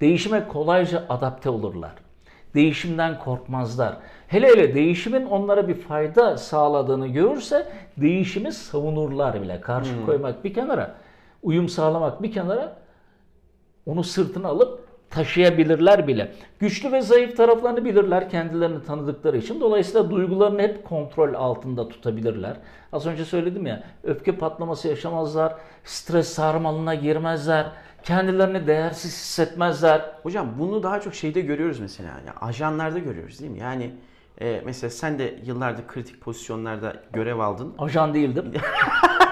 Değişime 0.00 0.48
kolayca 0.48 1.04
adapte 1.08 1.50
olurlar. 1.50 1.92
Değişimden 2.54 3.18
korkmazlar. 3.18 3.96
Hele 4.28 4.48
hele 4.48 4.74
değişimin 4.74 5.26
onlara 5.26 5.68
bir 5.68 5.74
fayda 5.74 6.36
sağladığını 6.36 7.08
görürse 7.08 7.66
değişimi 7.96 8.52
savunurlar 8.52 9.42
bile. 9.42 9.60
Karşı 9.60 10.06
koymak 10.06 10.44
bir 10.44 10.54
kenara, 10.54 10.94
uyum 11.42 11.68
sağlamak 11.68 12.22
bir 12.22 12.32
kenara 12.32 12.76
onu 13.86 14.04
sırtına 14.04 14.48
alıp 14.48 14.83
taşıyabilirler 15.10 16.06
bile. 16.06 16.32
Güçlü 16.58 16.92
ve 16.92 17.02
zayıf 17.02 17.36
taraflarını 17.36 17.84
bilirler 17.84 18.30
kendilerini 18.30 18.84
tanıdıkları 18.84 19.36
için. 19.36 19.60
Dolayısıyla 19.60 20.10
duygularını 20.10 20.62
hep 20.62 20.84
kontrol 20.84 21.34
altında 21.34 21.88
tutabilirler. 21.88 22.56
Az 22.92 23.06
önce 23.06 23.24
söyledim 23.24 23.66
ya 23.66 23.82
öfke 24.04 24.32
patlaması 24.32 24.88
yaşamazlar, 24.88 25.54
stres 25.84 26.28
sarmalına 26.28 26.94
girmezler, 26.94 27.66
kendilerini 28.02 28.66
değersiz 28.66 29.12
hissetmezler. 29.12 30.10
Hocam 30.22 30.48
bunu 30.58 30.82
daha 30.82 31.00
çok 31.00 31.14
şeyde 31.14 31.40
görüyoruz 31.40 31.80
mesela. 31.80 32.08
Yani 32.08 32.30
ajanlarda 32.40 32.98
görüyoruz 32.98 33.40
değil 33.40 33.50
mi? 33.50 33.58
Yani 33.58 33.90
e, 34.40 34.62
mesela 34.64 34.90
sen 34.90 35.18
de 35.18 35.34
yıllardır 35.44 35.86
kritik 35.86 36.20
pozisyonlarda 36.20 36.96
görev 37.12 37.38
aldın. 37.38 37.74
Ajan 37.78 38.14
değildim. 38.14 38.52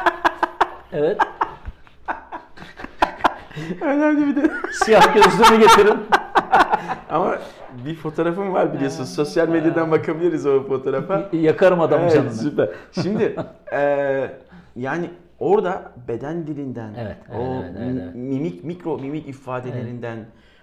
evet. 0.93 1.21
Önemli 3.81 4.27
bir 4.37 4.43
de. 4.43 4.51
Siyah 4.85 5.15
gözlüğümü 5.15 5.61
getirin. 5.63 5.99
Ama 7.11 7.39
bir 7.87 7.95
fotoğrafım 7.95 8.53
var 8.53 8.75
biliyorsun. 8.75 9.05
Sosyal 9.05 9.49
medyadan 9.49 9.91
bakabiliriz 9.91 10.47
o 10.47 10.63
fotoğrafa. 10.67 11.29
Yakarım 11.33 11.81
adamın 11.81 12.03
Evet, 12.05 12.15
canını. 12.15 12.33
süper. 12.35 12.69
Şimdi 13.03 13.37
e, 13.73 14.31
yani 14.77 15.11
orada 15.39 15.93
beden 16.09 16.47
dilinden, 16.47 16.95
Evet, 16.99 17.17
evet, 17.31 17.41
o 17.41 17.63
evet, 17.63 17.75
evet, 17.79 17.97
evet. 18.03 18.15
mimik, 18.15 18.65
mikro 18.65 18.99
mimik 18.99 19.29
ifadelerinden, 19.29 20.19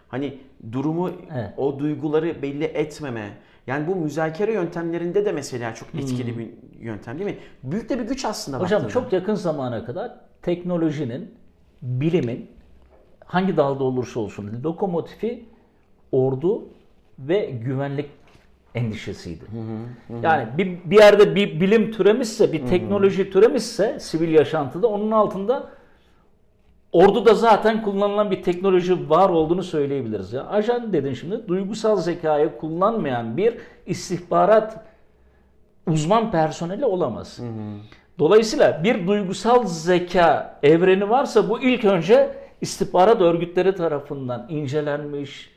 hani 0.08 0.38
durumu, 0.72 1.10
Evet. 1.36 1.50
o 1.58 1.79
duyguları 1.79 2.41
belli 2.41 2.63
etmeme. 2.63 3.29
Yani 3.67 3.88
bu 3.88 3.96
müzakere 3.96 4.53
yöntemlerinde 4.53 5.25
de 5.25 5.31
mesela 5.31 5.75
çok 5.75 5.96
etkili 5.96 6.38
bir 6.38 6.50
yöntem 6.79 7.19
değil 7.19 7.29
mi? 7.29 7.38
Büyük 7.63 7.89
de 7.89 7.99
bir 7.99 8.04
güç 8.04 8.25
aslında 8.25 8.58
Hmm. 8.58 8.65
Hocam 8.65 8.84
baktığında. 8.84 9.04
çok 9.04 9.13
yakın 9.13 9.36
zamana 9.36 9.86
kadar 9.86 10.12
teknolojinin, 10.41 11.32
bilimin 11.82 12.49
hangi 13.30 13.58
dalda 13.58 13.84
olursa 13.84 14.20
olsun 14.20 14.62
lokomotifi 14.63 15.46
ordu 16.12 16.63
ve 17.20 17.46
güvenlik 17.46 18.10
endişesiydi. 18.76 19.44
Yani 20.24 20.48
bir, 20.58 20.78
bir 20.86 20.98
yerde 20.98 21.36
bir 21.36 21.62
bilim 21.62 21.92
türemişse, 21.92 22.54
bir 22.54 22.65
teknoloji 22.68 23.32
türemişse 23.32 24.00
sivil 24.00 24.32
yaşantıda 24.32 24.88
onun 24.88 25.12
altında 25.12 25.70
orduda 26.92 27.34
zaten 27.34 27.82
kullanılan 27.82 28.32
bir 28.32 28.44
teknoloji 28.44 29.10
var 29.10 29.30
olduğunu 29.30 29.63
söyleyebiliriz. 29.63 30.34
Ya 30.34 30.46
ajan 30.48 30.94
dedin 30.94 31.13
şimdi 31.13 31.48
duygusal 31.48 31.96
zekayı 31.96 32.58
kullanmayan 32.58 33.38
bir 33.38 33.58
istihbarat 33.86 34.86
uzman 35.88 36.32
personeli 36.32 36.86
olamaz. 36.86 37.39
Dolayısıyla 38.20 38.84
bir 38.84 39.08
duygusal 39.08 39.65
zeka 39.65 40.60
evreni 40.63 41.10
varsa 41.10 41.50
bu 41.50 41.62
ilk 41.62 41.86
önce 41.86 42.48
istihbarat 42.62 43.22
örgütleri 43.22 43.76
tarafından 43.76 44.45
incelenmiş, 44.50 45.52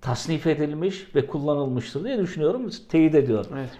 tasnif 0.00 0.46
edilmiş 0.46 1.14
ve 1.14 1.26
kullanılmıştır 1.26 2.04
diye 2.04 2.18
düşünüyorum. 2.18 2.70
Teyit 2.88 3.14
ediyorum. 3.14 3.50
Evet. 3.58 3.70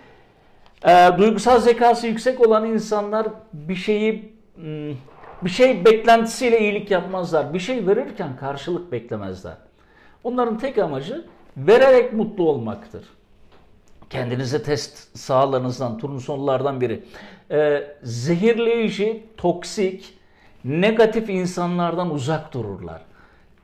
Ee, 0.87 1.19
duygusal 1.19 1.61
zekası 1.61 2.07
yüksek 2.07 2.47
olan 2.47 2.67
insanlar 2.67 3.27
bir 3.53 3.75
şeyi 3.75 4.33
hmm, 4.55 4.91
bir 5.43 5.51
şey 5.51 5.85
beklentisiyle 5.85 6.61
iyilik 6.61 6.91
yapmazlar. 6.91 7.55
Bir 7.55 7.59
şey 7.59 7.87
verirken 7.87 8.37
karşılık 8.37 8.93
beklemezler. 8.93 9.57
Onların 10.25 10.59
tek 10.59 10.79
amacı 10.79 11.25
vererek 11.57 12.13
mutlu 12.13 12.49
olmaktır. 12.49 13.05
Kendinize 14.11 14.63
test 14.63 15.19
sahalarınızdan, 15.19 15.99
turnusonlardan 15.99 16.81
biri. 16.81 17.05
Ee, 17.51 17.97
zehirleyici, 18.03 19.27
toksik, 19.37 20.19
negatif 20.65 21.31
insanlardan 21.31 22.11
uzak 22.11 22.55
dururlar. 22.55 23.03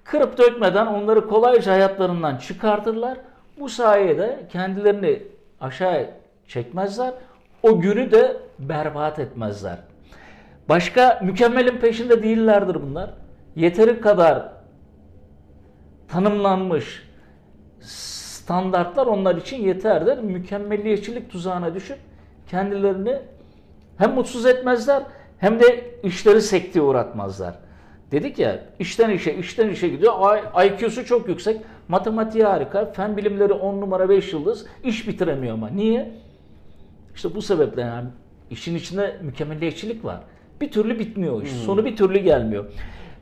Kırıp 0.05 0.39
dökmeden 0.39 0.87
onları 0.87 1.29
kolayca 1.29 1.73
hayatlarından 1.73 2.37
çıkartırlar. 2.37 3.19
Bu 3.61 3.69
sayede 3.69 4.47
kendilerini 4.53 5.23
aşağı 5.61 6.07
çekmezler. 6.49 7.15
O 7.63 7.81
günü 7.81 8.11
de 8.11 8.37
berbat 8.59 9.19
etmezler. 9.19 9.79
Başka 10.69 11.21
mükemmelin 11.23 11.79
peşinde 11.79 12.23
değillerdir 12.23 12.75
bunlar. 12.83 13.11
Yeteri 13.57 14.01
kadar 14.01 14.49
tanımlanmış 16.09 17.09
standartlar 17.81 19.07
onlar 19.07 19.37
için 19.37 19.63
yeterdir. 19.63 20.19
Mükemmelliyetçilik 20.19 21.31
tuzağına 21.31 21.75
düşüp 21.75 21.99
kendilerini 22.51 23.19
hem 23.99 24.15
mutsuz 24.15 24.47
etmezler 24.47 25.03
hem 25.39 25.61
de 25.61 25.85
işleri 26.03 26.43
sekteye 26.43 26.85
uğratmazlar. 26.85 27.55
Dedik 28.13 28.39
ya 28.39 28.61
işten 28.79 29.11
işe 29.11 29.35
işten 29.35 29.69
işe 29.69 29.89
gidiyor. 29.89 30.13
IQ'su 30.65 31.05
çok 31.05 31.29
yüksek. 31.29 31.61
Matematiği 31.89 32.45
harika. 32.45 32.93
Fen 32.93 33.17
bilimleri 33.17 33.53
10 33.53 33.81
numara 33.81 34.09
5 34.09 34.33
yıldız. 34.33 34.67
iş 34.85 35.09
bitiremiyor 35.09 35.55
ama. 35.55 35.69
Niye? 35.69 36.11
İşte 37.15 37.35
bu 37.35 37.43
sebeple 37.43 37.83
yani 37.83 38.09
işin 38.51 38.75
içinde 38.75 39.17
mükemmelliyetçilik 39.23 40.05
var. 40.05 40.21
Bir 40.61 40.71
türlü 40.71 40.99
bitmiyor 40.99 41.43
iş. 41.43 41.51
Sonu 41.51 41.85
bir 41.85 41.97
türlü 41.97 42.19
gelmiyor. 42.19 42.65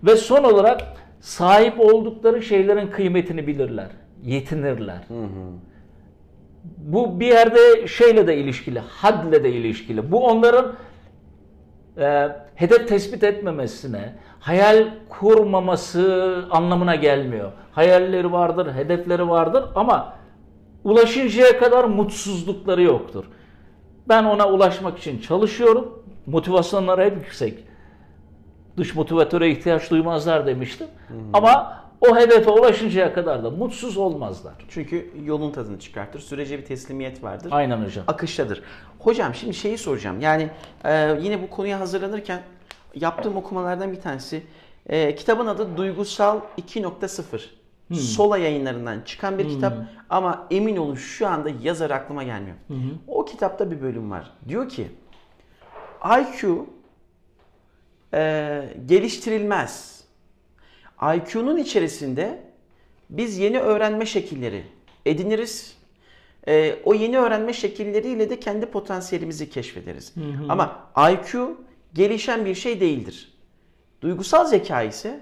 Ve 0.05 0.16
son 0.16 0.44
olarak 0.44 0.83
sahip 1.20 1.81
oldukları 1.81 2.42
şeylerin 2.42 2.88
kıymetini 2.88 3.46
bilirler. 3.46 3.88
Yetinirler. 4.24 5.00
Bu 6.79 7.20
bir 7.20 7.26
yerde 7.26 7.87
şeyle 7.87 8.26
de 8.26 8.37
ilişkili, 8.37 8.79
hadle 8.79 9.44
de 9.44 9.52
ilişkili. 9.52 10.12
Bu 10.12 10.26
onların 10.26 10.72
e, 11.98 12.28
hedef 12.54 12.88
tespit 12.88 13.24
etmemesine, 13.24 14.14
hayal 14.40 14.88
kurmaması 15.09 16.44
anlamına 16.50 16.94
gelmiyor. 16.94 17.52
Hayalleri 17.72 18.32
vardır, 18.32 18.74
hedefleri 18.74 19.28
vardır 19.28 19.64
ama 19.74 20.12
ulaşıncaya 20.85 21.59
kadar 21.59 21.85
mutsuzlukları 21.85 22.82
yoktur. 22.82 23.24
Ben 24.09 24.24
ona 24.24 24.48
ulaşmak 24.48 24.98
için 24.98 25.20
çalışıyorum. 25.20 26.02
Motivasyonları 26.26 27.04
hep 27.04 27.16
yüksek. 27.16 27.64
Dış 28.76 28.94
motivatöre 28.94 29.50
ihtiyaç 29.50 29.90
duymazlar 29.90 30.46
demiştim. 30.46 30.87
Ama 31.32 31.82
o 32.00 32.16
hedefe 32.16 32.50
ulaşıncaya 32.50 33.12
kadar 33.12 33.44
da 33.44 33.50
mutsuz 33.50 33.96
olmazlar. 33.96 34.54
Çünkü 34.68 35.11
yolun 35.24 35.52
tadını 35.52 35.78
çıkartır. 35.78 36.20
Sürece 36.20 36.59
bir 36.59 36.64
teslimiyet 36.64 37.22
vardır. 37.22 37.48
Aynen 37.52 37.85
hocam. 37.85 38.04
akıştadır. 38.06 38.62
Hocam 38.98 39.35
şimdi 39.35 39.54
şeyi 39.54 39.78
soracağım. 39.78 40.20
Yani 40.20 40.50
e, 40.85 41.18
yine 41.20 41.42
bu 41.42 41.50
konuya 41.50 41.80
hazırlanırken 41.80 42.40
yaptığım 42.94 43.37
okumalardan 43.37 43.92
bir 43.92 44.00
tanesi. 44.00 44.42
E, 44.87 45.14
kitabın 45.14 45.46
adı 45.46 45.76
Duygusal 45.76 46.40
2.0. 46.59 47.40
Sola 47.94 48.38
yayınlarından 48.38 49.00
çıkan 49.00 49.38
bir 49.38 49.48
kitap 49.48 49.74
ama 50.11 50.46
emin 50.50 50.76
olun 50.76 50.94
şu 50.94 51.28
anda 51.28 51.50
yazar 51.62 51.90
aklıma 51.90 52.22
gelmiyor. 52.22 52.56
O 53.09 53.24
kitapta 53.24 53.70
bir 53.70 53.82
bölüm 53.82 54.11
var. 54.11 54.30
Diyor 54.48 54.68
ki 54.68 54.88
IQ 56.20 56.66
e, 58.14 58.62
geliştirilmez. 58.87 59.95
IQ'nun 61.02 61.56
içerisinde 61.56 62.38
biz 63.11 63.38
yeni 63.38 63.59
öğrenme 63.61 64.06
şekilleri 64.06 64.62
ediniriz. 65.06 65.76
Ee, 66.48 66.76
o 66.85 66.94
yeni 66.94 67.18
öğrenme 67.18 67.52
şekilleriyle 67.52 68.30
de 68.30 68.40
kendi 68.40 68.66
potansiyelimizi 68.66 69.50
keşfederiz. 69.50 70.14
Ama 70.48 70.90
IQ 71.12 71.56
gelişen 71.94 72.44
bir 72.44 72.54
şey 72.54 72.80
değildir. 72.80 73.32
Duygusal 74.00 74.44
zeka 74.46 74.82
ise 74.82 75.20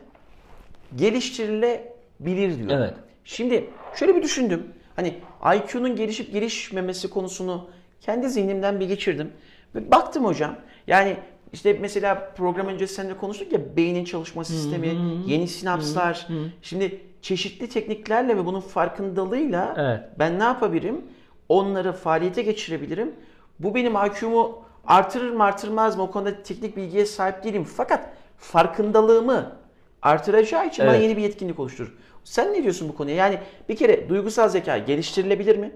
geliştirilebilir 0.96 2.58
diyor. 2.58 2.70
Evet. 2.70 2.94
Şimdi 3.24 3.70
şöyle 3.94 4.16
bir 4.16 4.22
düşündüm. 4.22 4.66
Hani 4.96 5.14
IQ'nun 5.56 5.96
gelişip 5.96 6.32
gelişmemesi 6.32 7.10
konusunu 7.10 7.70
kendi 8.00 8.28
zihnimden 8.30 8.80
bir 8.80 8.88
geçirdim. 8.88 9.32
Ve 9.74 9.90
baktım 9.90 10.24
hocam. 10.24 10.56
Yani 10.86 11.16
işte 11.54 11.78
mesela 11.80 12.32
program 12.36 12.66
öncesi 12.66 12.94
seninle 12.94 13.16
konuştuk 13.16 13.52
ya 13.52 13.76
beynin 13.76 14.04
çalışma 14.04 14.44
sistemi, 14.44 14.88
yeni 15.26 15.48
sinapslar. 15.48 16.26
Şimdi 16.62 17.00
çeşitli 17.22 17.68
tekniklerle 17.68 18.36
ve 18.36 18.46
bunun 18.46 18.60
farkındalığıyla 18.60 19.74
Evet. 19.78 20.00
ben 20.18 20.38
ne 20.38 20.44
yapabilirim? 20.44 21.04
Onları 21.48 21.92
faaliyete 21.92 22.42
geçirebilirim. 22.42 23.12
Bu 23.58 23.74
benim 23.74 23.92
IQ'mu 24.06 24.62
artırır 24.86 25.30
mı 25.30 25.44
artırmaz 25.44 25.96
mı 25.96 26.02
o 26.02 26.10
konuda 26.10 26.42
teknik 26.42 26.76
bilgiye 26.76 27.06
sahip 27.06 27.44
değilim. 27.44 27.64
Fakat 27.64 28.10
farkındalığımı 28.38 29.56
artıracağı 30.02 30.66
için 30.66 30.86
bana 30.86 30.94
Evet. 30.94 31.02
yeni 31.04 31.16
bir 31.16 31.22
yetkinlik 31.22 31.60
oluşturur. 31.60 31.94
Sen 32.24 32.52
ne 32.52 32.62
diyorsun 32.62 32.88
bu 32.88 32.96
konuya? 32.96 33.16
Yani 33.16 33.38
bir 33.68 33.76
kere 33.76 34.08
duygusal 34.08 34.48
zeka 34.48 34.78
geliştirilebilir 34.78 35.56
mi? 35.56 35.72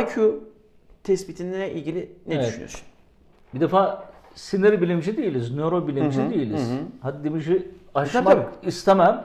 IQ 0.00 0.40
tespitine 1.04 1.70
ilgili 1.72 2.12
ne 2.26 2.34
Evet. 2.34 2.46
düşünüyorsun? 2.46 2.80
Bir 3.54 3.60
defa 3.60 4.08
sinir 4.40 4.80
bilimci 4.80 5.16
değiliz, 5.16 5.54
nörobilimci 5.56 6.30
değiliz. 6.30 6.70
Haddimizi 7.00 7.68
aşmak 7.94 8.24
Tabii, 8.24 8.68
istemem. 8.68 9.24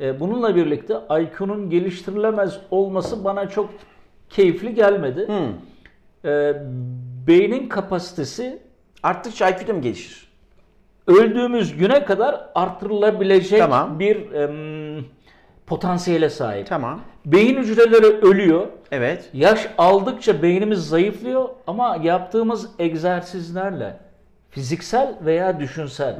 E, 0.00 0.20
Bununla 0.20 0.56
birlikte 0.56 0.94
IQ'nun 1.20 1.70
geliştirilemez 1.70 2.58
olması 2.70 3.24
bana 3.24 3.48
çok 3.48 3.70
keyifli 4.28 4.74
gelmedi. 4.74 5.28
E, 6.24 6.54
Beynin 7.26 7.68
kapasitesi 7.68 8.58
Arttıkça 9.02 9.48
IQ 9.48 9.68
da 9.68 9.72
mı 9.72 9.80
gelişir? 9.80 10.30
öldüğümüz 11.06 11.76
güne 11.76 12.04
kadar 12.04 12.40
artırılabilecek 12.54 13.58
Tamam. 13.58 13.98
bir 13.98 14.32
em, 14.32 15.04
potansiyele 15.66 16.30
sahip. 16.30 16.66
Tamam. 16.66 17.00
Beyin 17.26 17.56
hücreleri 17.56 18.06
ölüyor. 18.06 18.66
Evet. 18.90 19.30
Yaş 19.32 19.68
aldıkça 19.78 20.42
beynimiz 20.42 20.88
zayıflıyor 20.88 21.48
ama 21.66 21.98
yaptığımız 22.02 22.70
egzersizlerle 22.78 23.96
fiziksel 24.50 25.14
veya 25.24 25.60
düşünsel 25.60 26.16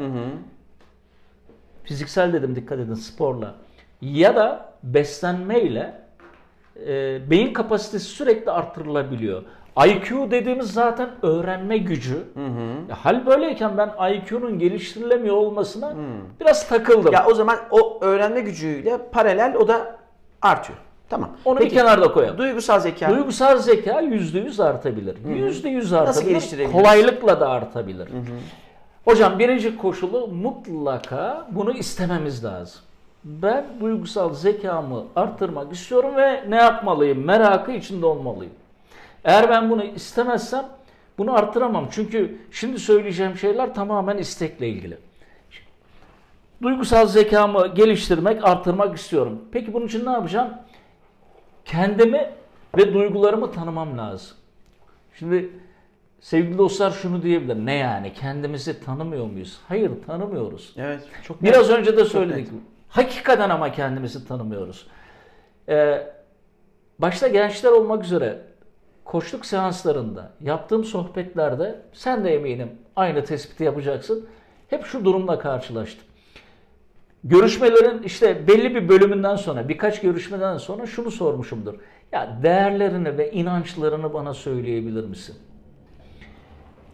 fiziksel 1.84 2.32
dedim 2.32 2.56
dikkat 2.56 2.78
edin 2.78 2.94
sporla 2.94 3.54
ya 4.00 4.36
da 4.36 4.72
beslenmeyle 4.82 6.00
e, 6.86 7.30
beyin 7.30 7.52
kapasitesi 7.52 8.04
sürekli 8.04 8.50
artırılabiliyor. 8.50 9.42
IQ 9.86 10.30
dediğimiz 10.30 10.72
zaten 10.72 11.10
öğrenme 11.22 11.78
gücü. 11.78 12.24
Ya, 12.88 12.96
hal 13.04 13.26
böyleyken 13.26 13.78
ben 13.78 14.12
IQ'nun 14.12 14.58
geliştirilemiyor 14.58 15.36
olmasına 15.36 15.94
biraz 16.40 16.68
takıldım. 16.68 17.12
Ya 17.12 17.26
o 17.26 17.34
zaman 17.34 17.56
o 17.70 17.98
öğrenme 18.04 18.40
gücüyle 18.40 18.98
paralel 19.12 19.56
o 19.56 19.68
da 19.68 19.96
artıyor. 20.42 20.78
Tamam. 21.10 21.30
Onu 21.44 21.58
Peki, 21.58 21.70
bir 21.70 21.76
kenarda 21.76 22.12
koyalım. 22.12 22.38
Duygusal 22.38 22.80
zeka. 22.80 23.10
Duygusal 23.10 23.58
zeka 23.58 24.02
%100 24.02 24.64
artabilir. 24.64 25.16
%100 25.16 25.96
artabilir. 25.96 26.28
geliştirebiliriz? 26.28 26.72
Kolaylıkla 26.72 27.40
da 27.40 27.48
artabilir. 27.48 28.08
Hocam 29.04 29.38
birinci 29.38 29.76
koşulu 29.76 30.26
mutlaka 30.26 31.46
bunu 31.50 31.72
istememiz 31.72 32.44
lazım. 32.44 32.80
Ben 33.24 33.64
duygusal 33.80 34.34
zekamı 34.34 35.04
arttırmak 35.16 35.72
istiyorum 35.72 36.16
ve 36.16 36.44
ne 36.48 36.56
yapmalıyım? 36.56 37.24
Merakı 37.24 37.72
içinde 37.72 38.06
olmalıyım. 38.06 38.52
Eğer 39.24 39.50
ben 39.50 39.70
bunu 39.70 39.84
istemezsem 39.84 40.64
bunu 41.18 41.34
arttıramam. 41.34 41.88
Çünkü 41.90 42.38
şimdi 42.50 42.78
söyleyeceğim 42.78 43.36
şeyler 43.36 43.74
tamamen 43.74 44.18
istekle 44.18 44.68
ilgili. 44.68 44.98
Duygusal 46.62 47.06
zekamı 47.06 47.66
geliştirmek, 47.66 48.44
arttırmak 48.44 48.96
istiyorum. 48.96 49.40
Peki 49.52 49.72
bunun 49.72 49.86
için 49.86 50.06
ne 50.06 50.10
yapacağım? 50.10 50.48
Kendimi 51.64 52.30
ve 52.78 52.94
duygularımı 52.94 53.52
tanımam 53.52 53.98
lazım. 53.98 54.36
Şimdi 55.18 55.50
sevgili 56.20 56.58
dostlar 56.58 56.90
şunu 56.90 57.22
diyebilir. 57.22 57.56
Ne 57.56 57.74
yani? 57.74 58.12
Kendimizi 58.12 58.84
tanımıyor 58.84 59.26
muyuz? 59.26 59.60
Hayır 59.68 59.90
tanımıyoruz. 60.06 60.74
Evet. 60.76 61.02
Çok 61.22 61.42
Biraz 61.42 61.68
net. 61.70 61.78
önce 61.78 61.96
de 61.96 62.04
söyledik. 62.04 62.48
Hakikaten 62.88 63.50
ama 63.50 63.72
kendimizi 63.72 64.28
tanımıyoruz. 64.28 64.86
Ee, 65.68 66.06
başta 66.98 67.28
gençler 67.28 67.70
olmak 67.70 68.04
üzere 68.04 68.38
koçluk 69.04 69.46
seanslarında, 69.46 70.30
yaptığım 70.40 70.84
sohbetlerde 70.84 71.80
sen 71.92 72.24
de 72.24 72.34
eminim 72.34 72.70
aynı 72.96 73.24
tespiti 73.24 73.64
yapacaksın. 73.64 74.28
Hep 74.68 74.84
şu 74.84 75.04
durumla 75.04 75.38
karşılaştım. 75.38 76.04
Görüşmelerin 77.24 78.02
işte 78.02 78.46
belli 78.46 78.74
bir 78.74 78.88
bölümünden 78.88 79.36
sonra, 79.36 79.68
birkaç 79.68 80.00
görüşmeden 80.00 80.58
sonra 80.58 80.86
şunu 80.86 81.10
sormuşumdur. 81.10 81.74
Ya 82.12 82.38
değerlerini 82.42 83.18
ve 83.18 83.32
inançlarını 83.32 84.14
bana 84.14 84.34
söyleyebilir 84.34 85.04
misin? 85.04 85.36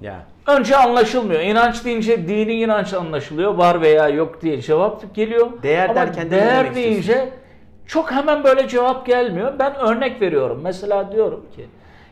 Ya. 0.01 0.27
Önce 0.47 0.77
anlaşılmıyor. 0.77 1.41
İnanç 1.41 1.85
deyince 1.85 2.29
dini 2.29 2.53
inanç 2.53 2.95
anlaşılıyor. 2.95 3.55
Var 3.55 3.81
veya 3.81 4.09
yok 4.09 4.43
diye 4.43 4.61
cevap 4.61 5.15
geliyor. 5.15 5.63
Değer 5.63 5.89
Ama 5.89 5.95
derken 5.95 6.31
değer 6.31 6.75
deyince 6.75 7.29
çok 7.87 8.13
hemen 8.13 8.45
böyle 8.45 8.69
cevap 8.69 9.07
gelmiyor. 9.07 9.59
Ben 9.59 9.75
örnek 9.75 10.21
veriyorum. 10.21 10.61
Mesela 10.63 11.13
diyorum 11.13 11.47
ki 11.57 11.67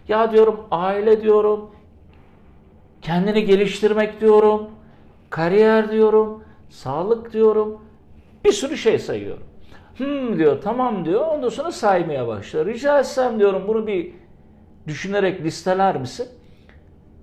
ya 0.09 0.33
diyorum 0.33 0.61
aile 0.71 1.23
diyorum 1.23 1.71
kendini 3.03 3.45
geliştirmek 3.45 4.21
diyorum 4.21 4.71
kariyer 5.31 5.91
diyorum 5.93 6.45
sağlık 6.71 7.33
diyorum 7.33 7.84
bir 8.45 8.53
sürü 8.53 8.77
şey 8.77 8.99
sayıyorum. 8.99 9.43
Hmm 9.97 10.39
diyor 10.39 10.63
tamam 10.63 11.05
diyor 11.05 11.27
ondan 11.27 11.49
sonra 11.49 11.73
saymaya 11.73 12.27
başlıyor. 12.27 12.67
Rica 12.67 12.99
etsem 12.99 13.39
diyorum 13.39 13.63
bunu 13.69 13.87
bir 13.87 14.13
düşünerek 14.87 15.41
listeler 15.41 15.97
misin? 15.97 16.29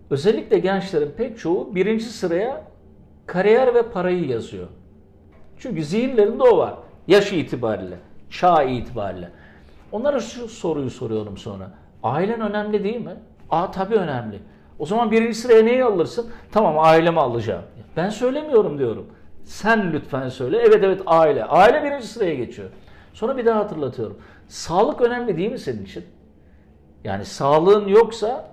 Özellikle 0.09 0.59
gençlerin 0.59 1.11
pek 1.17 1.39
çoğu 1.39 1.75
birinci 1.75 2.05
sıraya 2.05 2.63
kariyer 3.25 3.75
ve 3.75 3.81
parayı 3.81 4.27
yazıyor. 4.27 4.67
Çünkü 5.59 5.83
zihinlerinde 5.83 6.43
o 6.43 6.57
var. 6.57 6.73
Yaş 7.07 7.33
itibariyle, 7.33 7.97
çağ 8.29 8.63
itibariyle. 8.63 9.29
Onlara 9.91 10.19
şu 10.19 10.47
soruyu 10.47 10.89
soruyorum 10.89 11.37
sonra. 11.37 11.71
Ailen 12.03 12.41
önemli 12.41 12.83
değil 12.83 13.05
mi? 13.05 13.15
Aa 13.49 13.71
tabii 13.71 13.95
önemli. 13.95 14.39
O 14.79 14.85
zaman 14.85 15.11
birinci 15.11 15.33
sıraya 15.33 15.63
neyi 15.63 15.83
alırsın? 15.83 16.29
Tamam 16.51 16.79
ailemi 16.79 17.19
alacağım. 17.19 17.63
Ben 17.97 18.09
söylemiyorum 18.09 18.77
diyorum. 18.77 19.07
Sen 19.45 19.93
lütfen 19.93 20.29
söyle. 20.29 20.57
Evet 20.57 20.83
evet 20.83 21.01
aile. 21.05 21.45
Aile 21.45 21.83
birinci 21.83 22.07
sıraya 22.07 22.35
geçiyor. 22.35 22.69
Sonra 23.13 23.37
bir 23.37 23.45
daha 23.45 23.59
hatırlatıyorum. 23.59 24.17
Sağlık 24.47 25.01
önemli 25.01 25.37
değil 25.37 25.51
mi 25.51 25.59
senin 25.59 25.85
için? 25.85 26.05
Yani 27.03 27.25
sağlığın 27.25 27.87
yoksa 27.87 28.51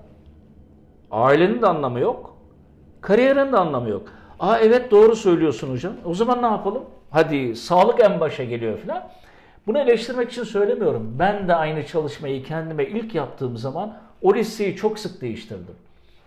Ailenin 1.11 1.63
de 1.63 1.67
anlamı 1.67 2.01
yok. 2.01 2.37
Kariyerin 3.01 3.53
de 3.53 3.57
anlamı 3.57 3.89
yok. 3.89 4.09
Aa 4.41 4.59
evet 4.59 4.91
doğru 4.91 5.17
söylüyorsun 5.17 5.71
hocam. 5.73 5.93
O 6.05 6.15
zaman 6.15 6.43
ne 6.43 6.47
yapalım? 6.47 6.85
Hadi 7.11 7.57
sağlık 7.57 8.01
en 8.01 8.21
başa 8.21 8.45
geliyor 8.45 8.79
falan. 8.79 9.09
Bunu 9.67 9.79
eleştirmek 9.79 10.31
için 10.31 10.45
söylemiyorum. 10.45 11.17
Ben 11.19 11.49
de 11.49 11.55
aynı 11.55 11.87
çalışmayı 11.87 12.45
kendime 12.45 12.85
ilk 12.85 13.15
yaptığım 13.15 13.57
zaman 13.57 13.97
o 14.23 14.35
listeyi 14.35 14.77
çok 14.77 14.99
sık 14.99 15.21
değiştirdim. 15.21 15.75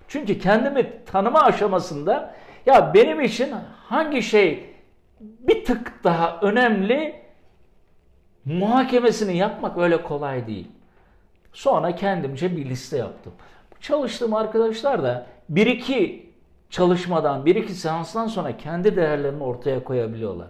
Çünkü 0.08 0.40
kendimi 0.40 0.92
tanıma 1.06 1.42
aşamasında 1.42 2.36
ya 2.66 2.94
benim 2.94 3.22
için 3.22 3.54
hangi 3.88 4.22
şey 4.24 4.76
bir 5.20 5.66
tık 5.66 6.04
daha 6.04 6.40
önemli 6.42 7.22
muhakemesini 8.46 9.38
yapmak 9.38 9.78
öyle 9.78 10.04
kolay 10.04 10.48
değil. 10.48 10.68
Sonra 11.54 11.96
kendimce 11.96 12.58
bir 12.58 12.66
liste 12.66 12.98
yaptım. 12.98 13.34
Çalıştığım 13.82 14.34
arkadaşlar 14.34 15.04
da 15.04 15.28
bir 15.50 15.68
iki 15.68 16.30
çalışmadan, 16.70 17.46
bir 17.46 17.56
iki 17.56 17.74
seanstan 17.74 18.28
sonra 18.28 18.58
kendi 18.58 18.96
değerlerini 18.96 19.44
ortaya 19.44 19.84
koyabiliyorlar. 19.84 20.48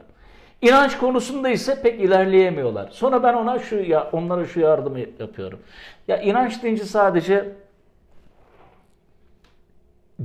İnanç 0.62 0.98
konusunda 0.98 1.50
ise 1.50 1.82
pek 1.82 2.02
ilerleyemiyorlar. 2.02 2.90
Sonra 2.90 3.24
ben 3.24 3.34
ona 3.34 3.60
şu 3.60 3.76
ya 3.76 4.10
onlara 4.12 4.46
şu 4.46 4.60
yardımı 4.60 5.00
yapıyorum. 5.00 5.60
Ya 6.08 6.22
inanç 6.22 6.64
deyince 6.64 6.84
sadece 6.84 7.56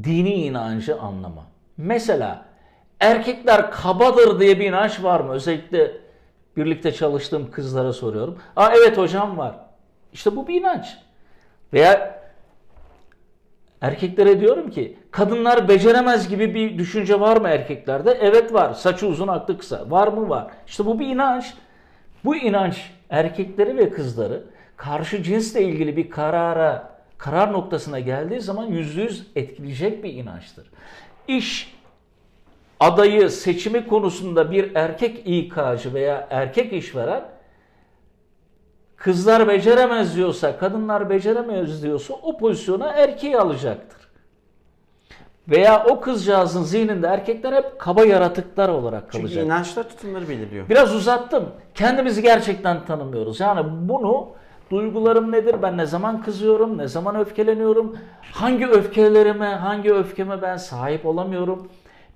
dini 0.05 0.35
inancı 0.35 1.01
anlama. 1.01 1.56
Mesela 1.77 2.45
erkekler 3.01 3.71
kabadır 3.71 4.41
diye 4.41 4.61
bir 4.61 4.65
inanç 4.65 5.03
var 5.03 5.21
mı? 5.21 5.33
Özellikle 5.33 5.93
birlikte 6.57 6.93
çalıştığım 6.93 7.51
kızlara 7.51 7.93
soruyorum. 7.93 8.39
Aa 8.57 8.73
evet 8.77 8.99
hocam 8.99 9.39
var. 9.39 9.55
İşte 10.13 10.37
bu 10.37 10.49
bir 10.49 10.61
inanç. 10.61 10.99
Veya 11.73 12.21
erkeklere 13.81 14.41
diyorum 14.41 14.71
ki 14.71 14.99
kadınlar 15.11 15.69
beceremez 15.69 16.29
gibi 16.29 16.55
bir 16.55 16.79
düşünce 16.79 17.21
var 17.21 17.37
mı 17.37 17.49
erkeklerde? 17.49 18.19
Evet 18.21 18.53
var. 18.53 18.75
Saçı 18.75 19.07
uzun 19.07 19.29
aklı 19.29 19.59
kısa. 19.59 19.91
Var 19.91 20.09
mı? 20.09 20.29
Var. 20.29 20.47
İşte 20.67 20.87
bu 20.87 20.99
bir 20.99 21.07
inanç. 21.07 21.55
Bu 22.25 22.37
inanç 22.37 22.91
erkekleri 23.11 23.77
ve 23.77 23.91
kızları 23.91 24.45
karşı 24.77 25.23
cinsle 25.23 25.63
ilgili 25.63 25.97
bir 25.97 26.11
karara, 26.11 26.97
karar 27.19 27.53
noktasına 27.53 28.01
geldiği 28.01 28.41
zaman 28.41 28.67
yüzde 28.67 29.03
yüz 29.03 29.27
etkileyecek 29.37 30.05
bir 30.05 30.13
inançtır. 30.13 30.71
İş 31.29 31.77
adayı 32.81 33.31
seçimi 33.31 33.87
konusunda 33.87 34.51
bir 34.51 34.75
erkek 34.75 35.23
İK'cı 35.27 35.95
veya 35.95 36.27
erkek 36.31 36.73
işveren 36.73 37.25
kızlar 38.97 39.49
beceremez 39.49 40.17
diyorsa, 40.17 40.59
kadınlar 40.59 41.11
beceremez 41.11 41.83
diyorsa 41.83 42.15
o 42.15 42.39
pozisyona 42.39 42.89
erkeği 42.89 43.39
alacaktır. 43.39 44.07
Veya 45.49 45.85
o 45.85 46.01
kızcağızın 46.01 46.63
zihninde 46.63 47.07
erkekler 47.07 47.53
hep 47.53 47.79
kaba 47.79 48.05
yaratıklar 48.05 48.69
olarak 48.69 49.13
kalacak. 49.13 49.31
Çünkü 49.31 49.47
inançlar 49.47 49.89
tutumları 49.89 50.29
belirliyor. 50.29 50.69
Biraz 50.69 50.95
uzattım. 50.95 51.49
Kendimizi 51.75 52.23
gerçekten 52.23 52.85
tanımıyoruz. 52.85 53.41
Yani 53.41 53.89
bunu 53.89 54.29
duygularım 54.71 55.33
nedir? 55.33 55.57
Ben 55.63 55.77
ne 55.77 55.87
zaman 55.87 56.23
kızıyorum? 56.23 56.79
Ne 56.79 56.89
zaman 56.89 57.17
öfkeleniyorum? 57.17 57.99
Hangi 58.33 58.67
öfkelerime, 58.67 59.47
hangi 59.47 59.95
öfkeme 59.95 60.43
ben 60.43 60.57
sahip 60.57 61.07
olamıyorum? 61.07 61.69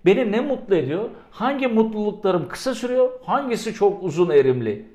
Beni 0.07 0.33
ne 0.33 0.41
mutlu 0.41 0.75
ediyor? 0.75 1.09
Hangi 1.31 1.67
mutluluklarım 1.67 2.49
kısa 2.49 2.75
sürüyor? 2.75 3.11
Hangisi 3.25 3.75
çok 3.75 4.03
uzun 4.03 4.31
erimli? 4.31 4.87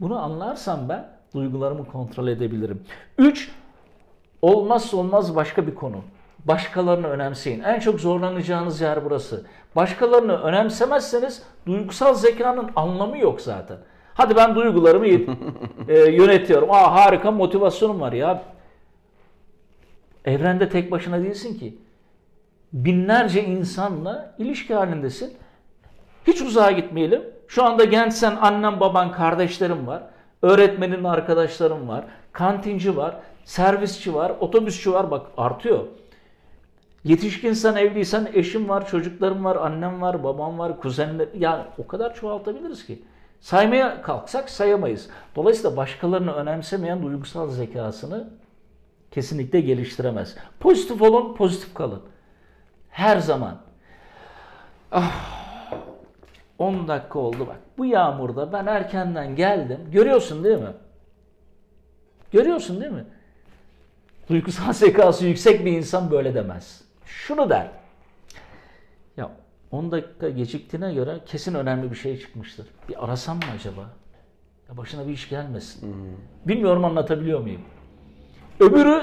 Bunu 0.00 0.18
anlarsam 0.18 0.88
ben 0.88 1.08
duygularımı 1.34 1.86
kontrol 1.86 2.28
edebilirim. 2.28 2.82
3. 3.18 3.50
Olmazsa 4.42 4.96
olmaz 4.96 5.36
başka 5.36 5.66
bir 5.66 5.74
konu. 5.74 5.96
Başkalarını 6.44 7.06
önemseyin. 7.06 7.62
En 7.62 7.80
çok 7.80 8.00
zorlanacağınız 8.00 8.80
yer 8.80 9.04
burası. 9.04 9.46
Başkalarını 9.76 10.36
önemsemezseniz 10.42 11.42
duygusal 11.66 12.14
zekanın 12.14 12.70
anlamı 12.76 13.18
yok 13.18 13.40
zaten. 13.40 13.76
Hadi 14.14 14.36
ben 14.36 14.54
duygularımı 14.54 15.06
e, 15.88 15.98
yönetiyorum. 16.10 16.70
Aa 16.70 16.92
harika 16.94 17.30
motivasyonum 17.30 18.00
var 18.00 18.12
ya. 18.12 18.42
Evrende 20.24 20.68
tek 20.68 20.90
başına 20.90 21.22
değilsin 21.22 21.58
ki. 21.58 21.78
Binlerce 22.72 23.44
insanla 23.44 24.34
ilişki 24.38 24.74
halindesin. 24.74 25.34
Hiç 26.26 26.42
uzağa 26.42 26.70
gitmeyelim. 26.70 27.22
Şu 27.48 27.64
anda 27.64 27.84
gençsen 27.84 28.36
annen, 28.36 28.80
baban, 28.80 29.12
kardeşlerim 29.12 29.86
var. 29.86 30.02
Öğretmenin 30.42 31.04
arkadaşlarım 31.04 31.88
var. 31.88 32.04
Kantinci 32.32 32.96
var. 32.96 33.16
Servisçi 33.44 34.14
var. 34.14 34.32
Otobüsçü 34.40 34.92
var. 34.92 35.10
Bak 35.10 35.26
artıyor. 35.36 35.84
Yetişkinsen, 37.04 37.76
evliysen 37.76 38.28
eşim 38.34 38.68
var, 38.68 38.86
çocuklarım 38.86 39.44
var, 39.44 39.56
annem 39.56 40.02
var, 40.02 40.24
babam 40.24 40.58
var, 40.58 40.80
kuzenler. 40.80 41.28
Yani 41.38 41.62
o 41.78 41.86
kadar 41.86 42.14
çoğaltabiliriz 42.14 42.86
ki. 42.86 43.02
Saymaya 43.44 44.02
kalksak 44.02 44.50
sayamayız. 44.50 45.08
Dolayısıyla 45.36 45.76
başkalarını 45.76 46.32
önemsemeyen 46.32 47.02
duygusal 47.02 47.50
zekasını 47.50 48.28
kesinlikle 49.10 49.60
geliştiremez. 49.60 50.36
Pozitif 50.60 51.02
olun, 51.02 51.34
pozitif 51.34 51.74
kalın. 51.74 52.02
Her 52.90 53.18
zaman. 53.18 53.60
Ah, 54.92 55.72
10 56.58 56.88
dakika 56.88 57.18
oldu 57.18 57.46
bak. 57.46 57.56
Bu 57.78 57.84
yağmurda 57.84 58.52
ben 58.52 58.66
erkenden 58.66 59.36
geldim. 59.36 59.80
Görüyorsun 59.92 60.44
değil 60.44 60.58
mi? 60.58 60.72
Görüyorsun 62.32 62.80
değil 62.80 62.92
mi? 62.92 63.04
Duygusal 64.28 64.72
zekası 64.72 65.26
yüksek 65.26 65.64
bir 65.64 65.72
insan 65.72 66.10
böyle 66.10 66.34
demez. 66.34 66.82
Şunu 67.06 67.50
der. 67.50 67.68
Ya 69.74 69.78
10 69.80 69.92
dakika 69.92 70.30
geciktiğine 70.30 70.94
göre 70.94 71.20
kesin 71.26 71.54
önemli 71.54 71.90
bir 71.90 71.96
şey 71.96 72.20
çıkmıştır. 72.20 72.66
Bir 72.88 73.04
arasam 73.04 73.36
mı 73.36 73.42
acaba? 73.54 73.80
Ya 74.68 74.76
başına 74.76 75.06
bir 75.06 75.12
iş 75.12 75.28
gelmesin. 75.28 75.82
Hmm. 75.82 75.98
Bilmiyorum 76.44 76.84
anlatabiliyor 76.84 77.40
muyum? 77.40 77.60
Öbürü 78.60 79.02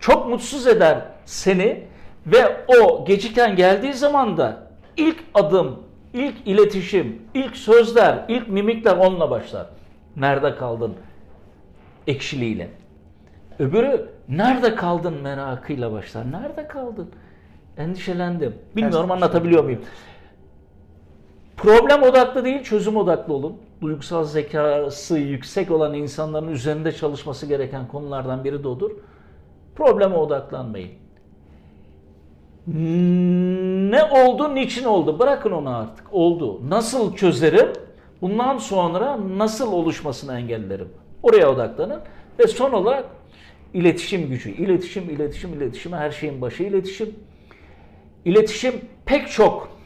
çok 0.00 0.28
mutsuz 0.28 0.66
eder 0.66 1.02
seni 1.24 1.86
ve 2.26 2.66
o 2.68 3.04
geciken 3.04 3.56
geldiği 3.56 3.92
zaman 3.94 4.36
da 4.36 4.70
ilk 4.96 5.24
adım, 5.34 5.82
ilk 6.12 6.46
iletişim, 6.46 7.22
ilk 7.34 7.56
sözler, 7.56 8.24
ilk 8.28 8.48
mimikler 8.48 8.96
onunla 8.96 9.30
başlar. 9.30 9.66
Nerede 10.16 10.56
kaldın? 10.56 10.94
Ekşiliğiyle. 12.06 12.68
Öbürü 13.58 14.08
nerede 14.28 14.74
kaldın 14.74 15.22
merakıyla 15.22 15.92
başlar. 15.92 16.32
Nerede 16.32 16.68
kaldın? 16.68 17.10
Endişelendim. 17.76 18.54
Bilmiyorum 18.76 19.10
anlatabiliyor 19.10 19.64
muyum? 19.64 19.80
Problem 21.56 22.02
odaklı 22.02 22.44
değil, 22.44 22.62
çözüm 22.62 22.96
odaklı 22.96 23.34
olun. 23.34 23.56
Duygusal 23.80 24.24
zekası 24.24 25.18
yüksek 25.18 25.70
olan 25.70 25.94
insanların 25.94 26.48
üzerinde 26.48 26.92
çalışması 26.92 27.46
gereken 27.46 27.88
konulardan 27.88 28.44
biri 28.44 28.64
de 28.64 28.68
odur. 28.68 28.90
Probleme 29.76 30.16
odaklanmayın. 30.16 30.90
Ne 33.90 34.04
oldu, 34.04 34.54
niçin 34.54 34.84
oldu? 34.84 35.18
Bırakın 35.18 35.50
onu 35.50 35.76
artık. 35.76 36.14
Oldu. 36.14 36.70
Nasıl 36.70 37.16
çözerim? 37.16 37.68
Bundan 38.22 38.58
sonra 38.58 39.18
nasıl 39.36 39.72
oluşmasını 39.72 40.38
engellerim? 40.38 40.88
Oraya 41.22 41.50
odaklanın. 41.50 42.00
Ve 42.38 42.46
son 42.46 42.72
olarak 42.72 43.04
iletişim 43.74 44.28
gücü. 44.28 44.50
İletişim, 44.50 45.10
iletişim, 45.10 45.52
iletişim. 45.52 45.92
Her 45.92 46.10
şeyin 46.10 46.40
başı 46.40 46.62
iletişim. 46.62 47.14
İletişim 48.24 48.74
pek 49.06 49.30
çok 49.30 49.76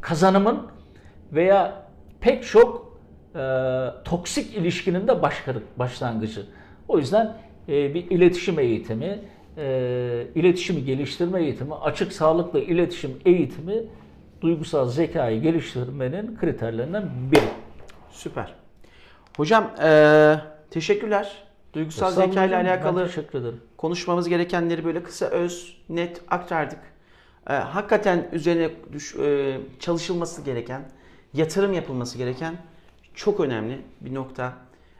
kazanımın 0.00 0.66
veya 1.32 1.86
pek 2.20 2.44
çok 2.44 2.98
e, 3.34 3.40
toksik 4.04 4.56
ilişkinin 4.56 5.08
de 5.08 5.22
başlangıcı. 5.78 6.46
O 6.88 6.98
yüzden 6.98 7.36
e, 7.68 7.94
bir 7.94 8.10
iletişim 8.10 8.58
eğitimi, 8.58 9.18
e, 9.56 10.26
iletişimi 10.34 10.84
geliştirme 10.84 11.42
eğitimi, 11.42 11.74
açık 11.74 12.12
sağlıklı 12.12 12.60
iletişim 12.60 13.20
eğitimi 13.24 13.74
duygusal 14.40 14.88
zekayı 14.88 15.42
geliştirmenin 15.42 16.36
kriterlerinden 16.36 17.10
biri. 17.32 17.40
Süper. 18.10 18.54
Hocam 19.36 19.70
e, 19.82 20.36
teşekkürler. 20.70 21.49
Duygusal 21.72 22.10
zeka 22.10 22.44
ile 22.44 22.56
alakalı 22.56 23.10
konuşmamız 23.76 24.28
gerekenleri 24.28 24.84
böyle 24.84 25.02
kısa 25.02 25.26
öz, 25.26 25.76
net 25.88 26.20
aktardık. 26.28 26.78
E, 27.50 27.52
hakikaten 27.52 28.28
üzerine 28.32 28.70
düş, 28.92 29.16
e, 29.16 29.58
çalışılması 29.80 30.42
gereken, 30.42 30.82
yatırım 31.34 31.72
yapılması 31.72 32.18
gereken 32.18 32.54
çok 33.14 33.40
önemli 33.40 33.78
bir 34.00 34.14
nokta. 34.14 34.52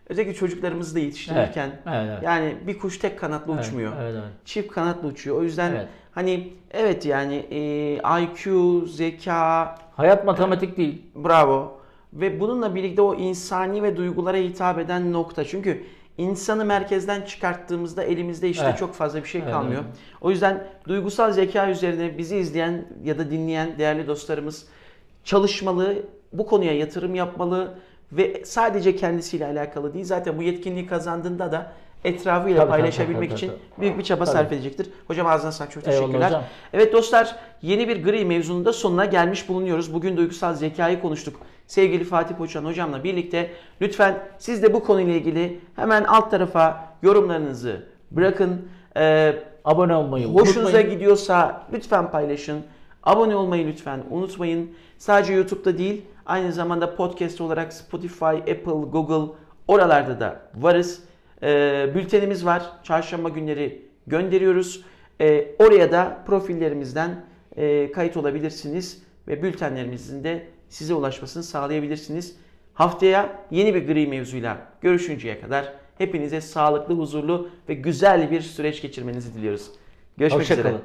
Özellikle 0.09 0.35
çocuklarımızı 0.35 0.95
da 0.95 0.99
yetiştirirken 0.99 1.69
evet, 1.69 1.81
evet, 1.87 2.09
evet. 2.11 2.23
yani 2.23 2.57
bir 2.67 2.79
kuş 2.79 2.99
tek 2.99 3.19
kanatlı 3.19 3.55
evet, 3.55 3.65
uçmuyor. 3.65 3.93
Evet, 4.01 4.15
evet. 4.15 4.33
Çift 4.45 4.73
kanatlı 4.73 5.09
uçuyor. 5.09 5.37
O 5.37 5.43
yüzden 5.43 5.71
evet. 5.71 5.89
hani 6.13 6.53
evet 6.71 7.07
yani 7.07 7.35
e, 7.51 8.23
IQ, 8.23 8.87
zeka, 8.87 9.75
hayat 9.97 10.25
matematik 10.25 10.77
değil. 10.77 11.03
Bravo. 11.15 11.81
Ve 12.13 12.41
bununla 12.41 12.75
birlikte 12.75 13.03
o 13.03 13.15
insani 13.15 13.83
ve 13.83 13.97
duygulara 13.97 14.37
hitap 14.37 14.79
eden 14.79 15.13
nokta. 15.13 15.45
Çünkü 15.45 15.85
insanı 16.21 16.65
merkezden 16.65 17.23
çıkarttığımızda 17.23 18.03
elimizde 18.03 18.49
işte 18.49 18.65
evet. 18.65 18.79
çok 18.79 18.95
fazla 18.95 19.23
bir 19.23 19.29
şey 19.29 19.45
kalmıyor. 19.45 19.83
Evet. 19.85 19.95
O 20.21 20.31
yüzden 20.31 20.67
duygusal 20.89 21.33
zeka 21.33 21.71
üzerine 21.71 22.19
bizi 22.19 22.37
izleyen 22.37 22.85
ya 23.05 23.19
da 23.19 23.31
dinleyen 23.31 23.79
değerli 23.79 24.07
dostlarımız 24.07 24.67
çalışmalı, 25.25 25.97
bu 26.33 26.47
konuya 26.47 26.77
yatırım 26.77 27.15
yapmalı 27.15 27.75
ve 28.13 28.45
sadece 28.45 28.97
kendisiyle 28.97 29.47
alakalı 29.47 29.95
değil. 29.95 30.05
Zaten 30.05 30.39
bu 30.39 30.43
yetkinliği 30.43 30.87
kazandığında 30.87 31.53
da 31.53 31.73
etrafıyla 32.05 32.61
tabii, 32.61 32.71
paylaşabilmek 32.71 33.17
tabii, 33.17 33.29
tabii, 33.29 33.37
için 33.37 33.49
tabii. 33.49 33.81
büyük 33.81 33.99
bir 33.99 34.05
çaba 34.05 34.25
tabii. 34.25 34.37
sarf 34.37 34.53
edecektir. 34.53 34.91
Hocam 35.07 35.27
ağzına 35.27 35.53
sağlık 35.53 35.73
çok 35.73 35.85
teşekkürler. 35.85 36.27
Hocam. 36.27 36.45
Evet 36.73 36.93
dostlar 36.93 37.37
yeni 37.63 37.89
bir 37.89 38.05
gri 38.05 38.25
mevzunun 38.25 38.65
da 38.65 38.73
sonuna 38.73 39.05
gelmiş 39.05 39.49
bulunuyoruz. 39.49 39.95
Bugün 39.95 40.17
duygusal 40.17 40.55
zekayı 40.55 41.01
konuştuk. 41.01 41.41
Sevgili 41.71 42.05
Fatih 42.05 42.35
Poçan 42.35 42.65
hocamla 42.65 43.05
birlikte 43.05 43.51
lütfen 43.81 44.19
siz 44.39 44.63
de 44.63 44.75
bu 44.75 44.85
konuyla 44.85 45.15
ilgili 45.15 45.61
hemen 45.77 46.05
alt 46.05 46.31
tarafa 46.31 46.95
yorumlarınızı 47.03 47.87
bırakın. 48.11 48.69
Ee, 48.97 49.35
abone 49.65 49.95
olmayı 49.95 50.27
Hoşunuza 50.27 50.61
unutmayın. 50.61 50.91
gidiyorsa 50.91 51.67
lütfen 51.73 52.11
paylaşın. 52.11 52.61
Abone 53.03 53.37
olmayı 53.37 53.67
lütfen 53.67 54.01
unutmayın. 54.11 54.71
Sadece 54.99 55.33
YouTube'da 55.33 55.79
değil 55.79 56.03
aynı 56.27 56.53
zamanda 56.53 56.97
podcast 56.97 57.41
olarak 57.41 57.73
Spotify, 57.73 58.25
Apple, 58.25 58.91
Google 58.93 59.33
oralarda 59.69 60.21
da 60.21 60.41
varız. 60.55 61.03
Ee, 61.43 61.91
bültenimiz 61.95 62.47
var. 62.47 62.63
Çarşamba 62.83 63.29
günleri 63.29 63.83
gönderiyoruz. 64.07 64.85
Ee, 65.21 65.47
oraya 65.59 65.93
da 65.93 66.19
profillerimizden 66.27 67.25
e, 67.57 67.93
kayıt 67.93 68.17
olabilirsiniz 68.17 69.03
ve 69.29 69.43
bültenlerimizin 69.43 70.25
de 70.25 70.47
size 70.71 70.95
ulaşmasını 70.95 71.43
sağlayabilirsiniz. 71.43 72.37
Haftaya 72.75 73.47
yeni 73.51 73.75
bir 73.75 73.87
gri 73.87 74.07
mevzuyla 74.07 74.67
görüşünceye 74.81 75.41
kadar 75.41 75.73
hepinize 75.99 76.41
sağlıklı, 76.41 76.95
huzurlu 76.95 77.51
ve 77.69 77.75
güzel 77.75 78.31
bir 78.31 78.41
süreç 78.41 78.83
geçirmenizi 78.83 79.35
diliyoruz. 79.35 79.71
Görüşmek 80.17 80.41
Hoşça 80.41 80.55
üzere. 80.55 80.69
Kalın. 80.69 80.83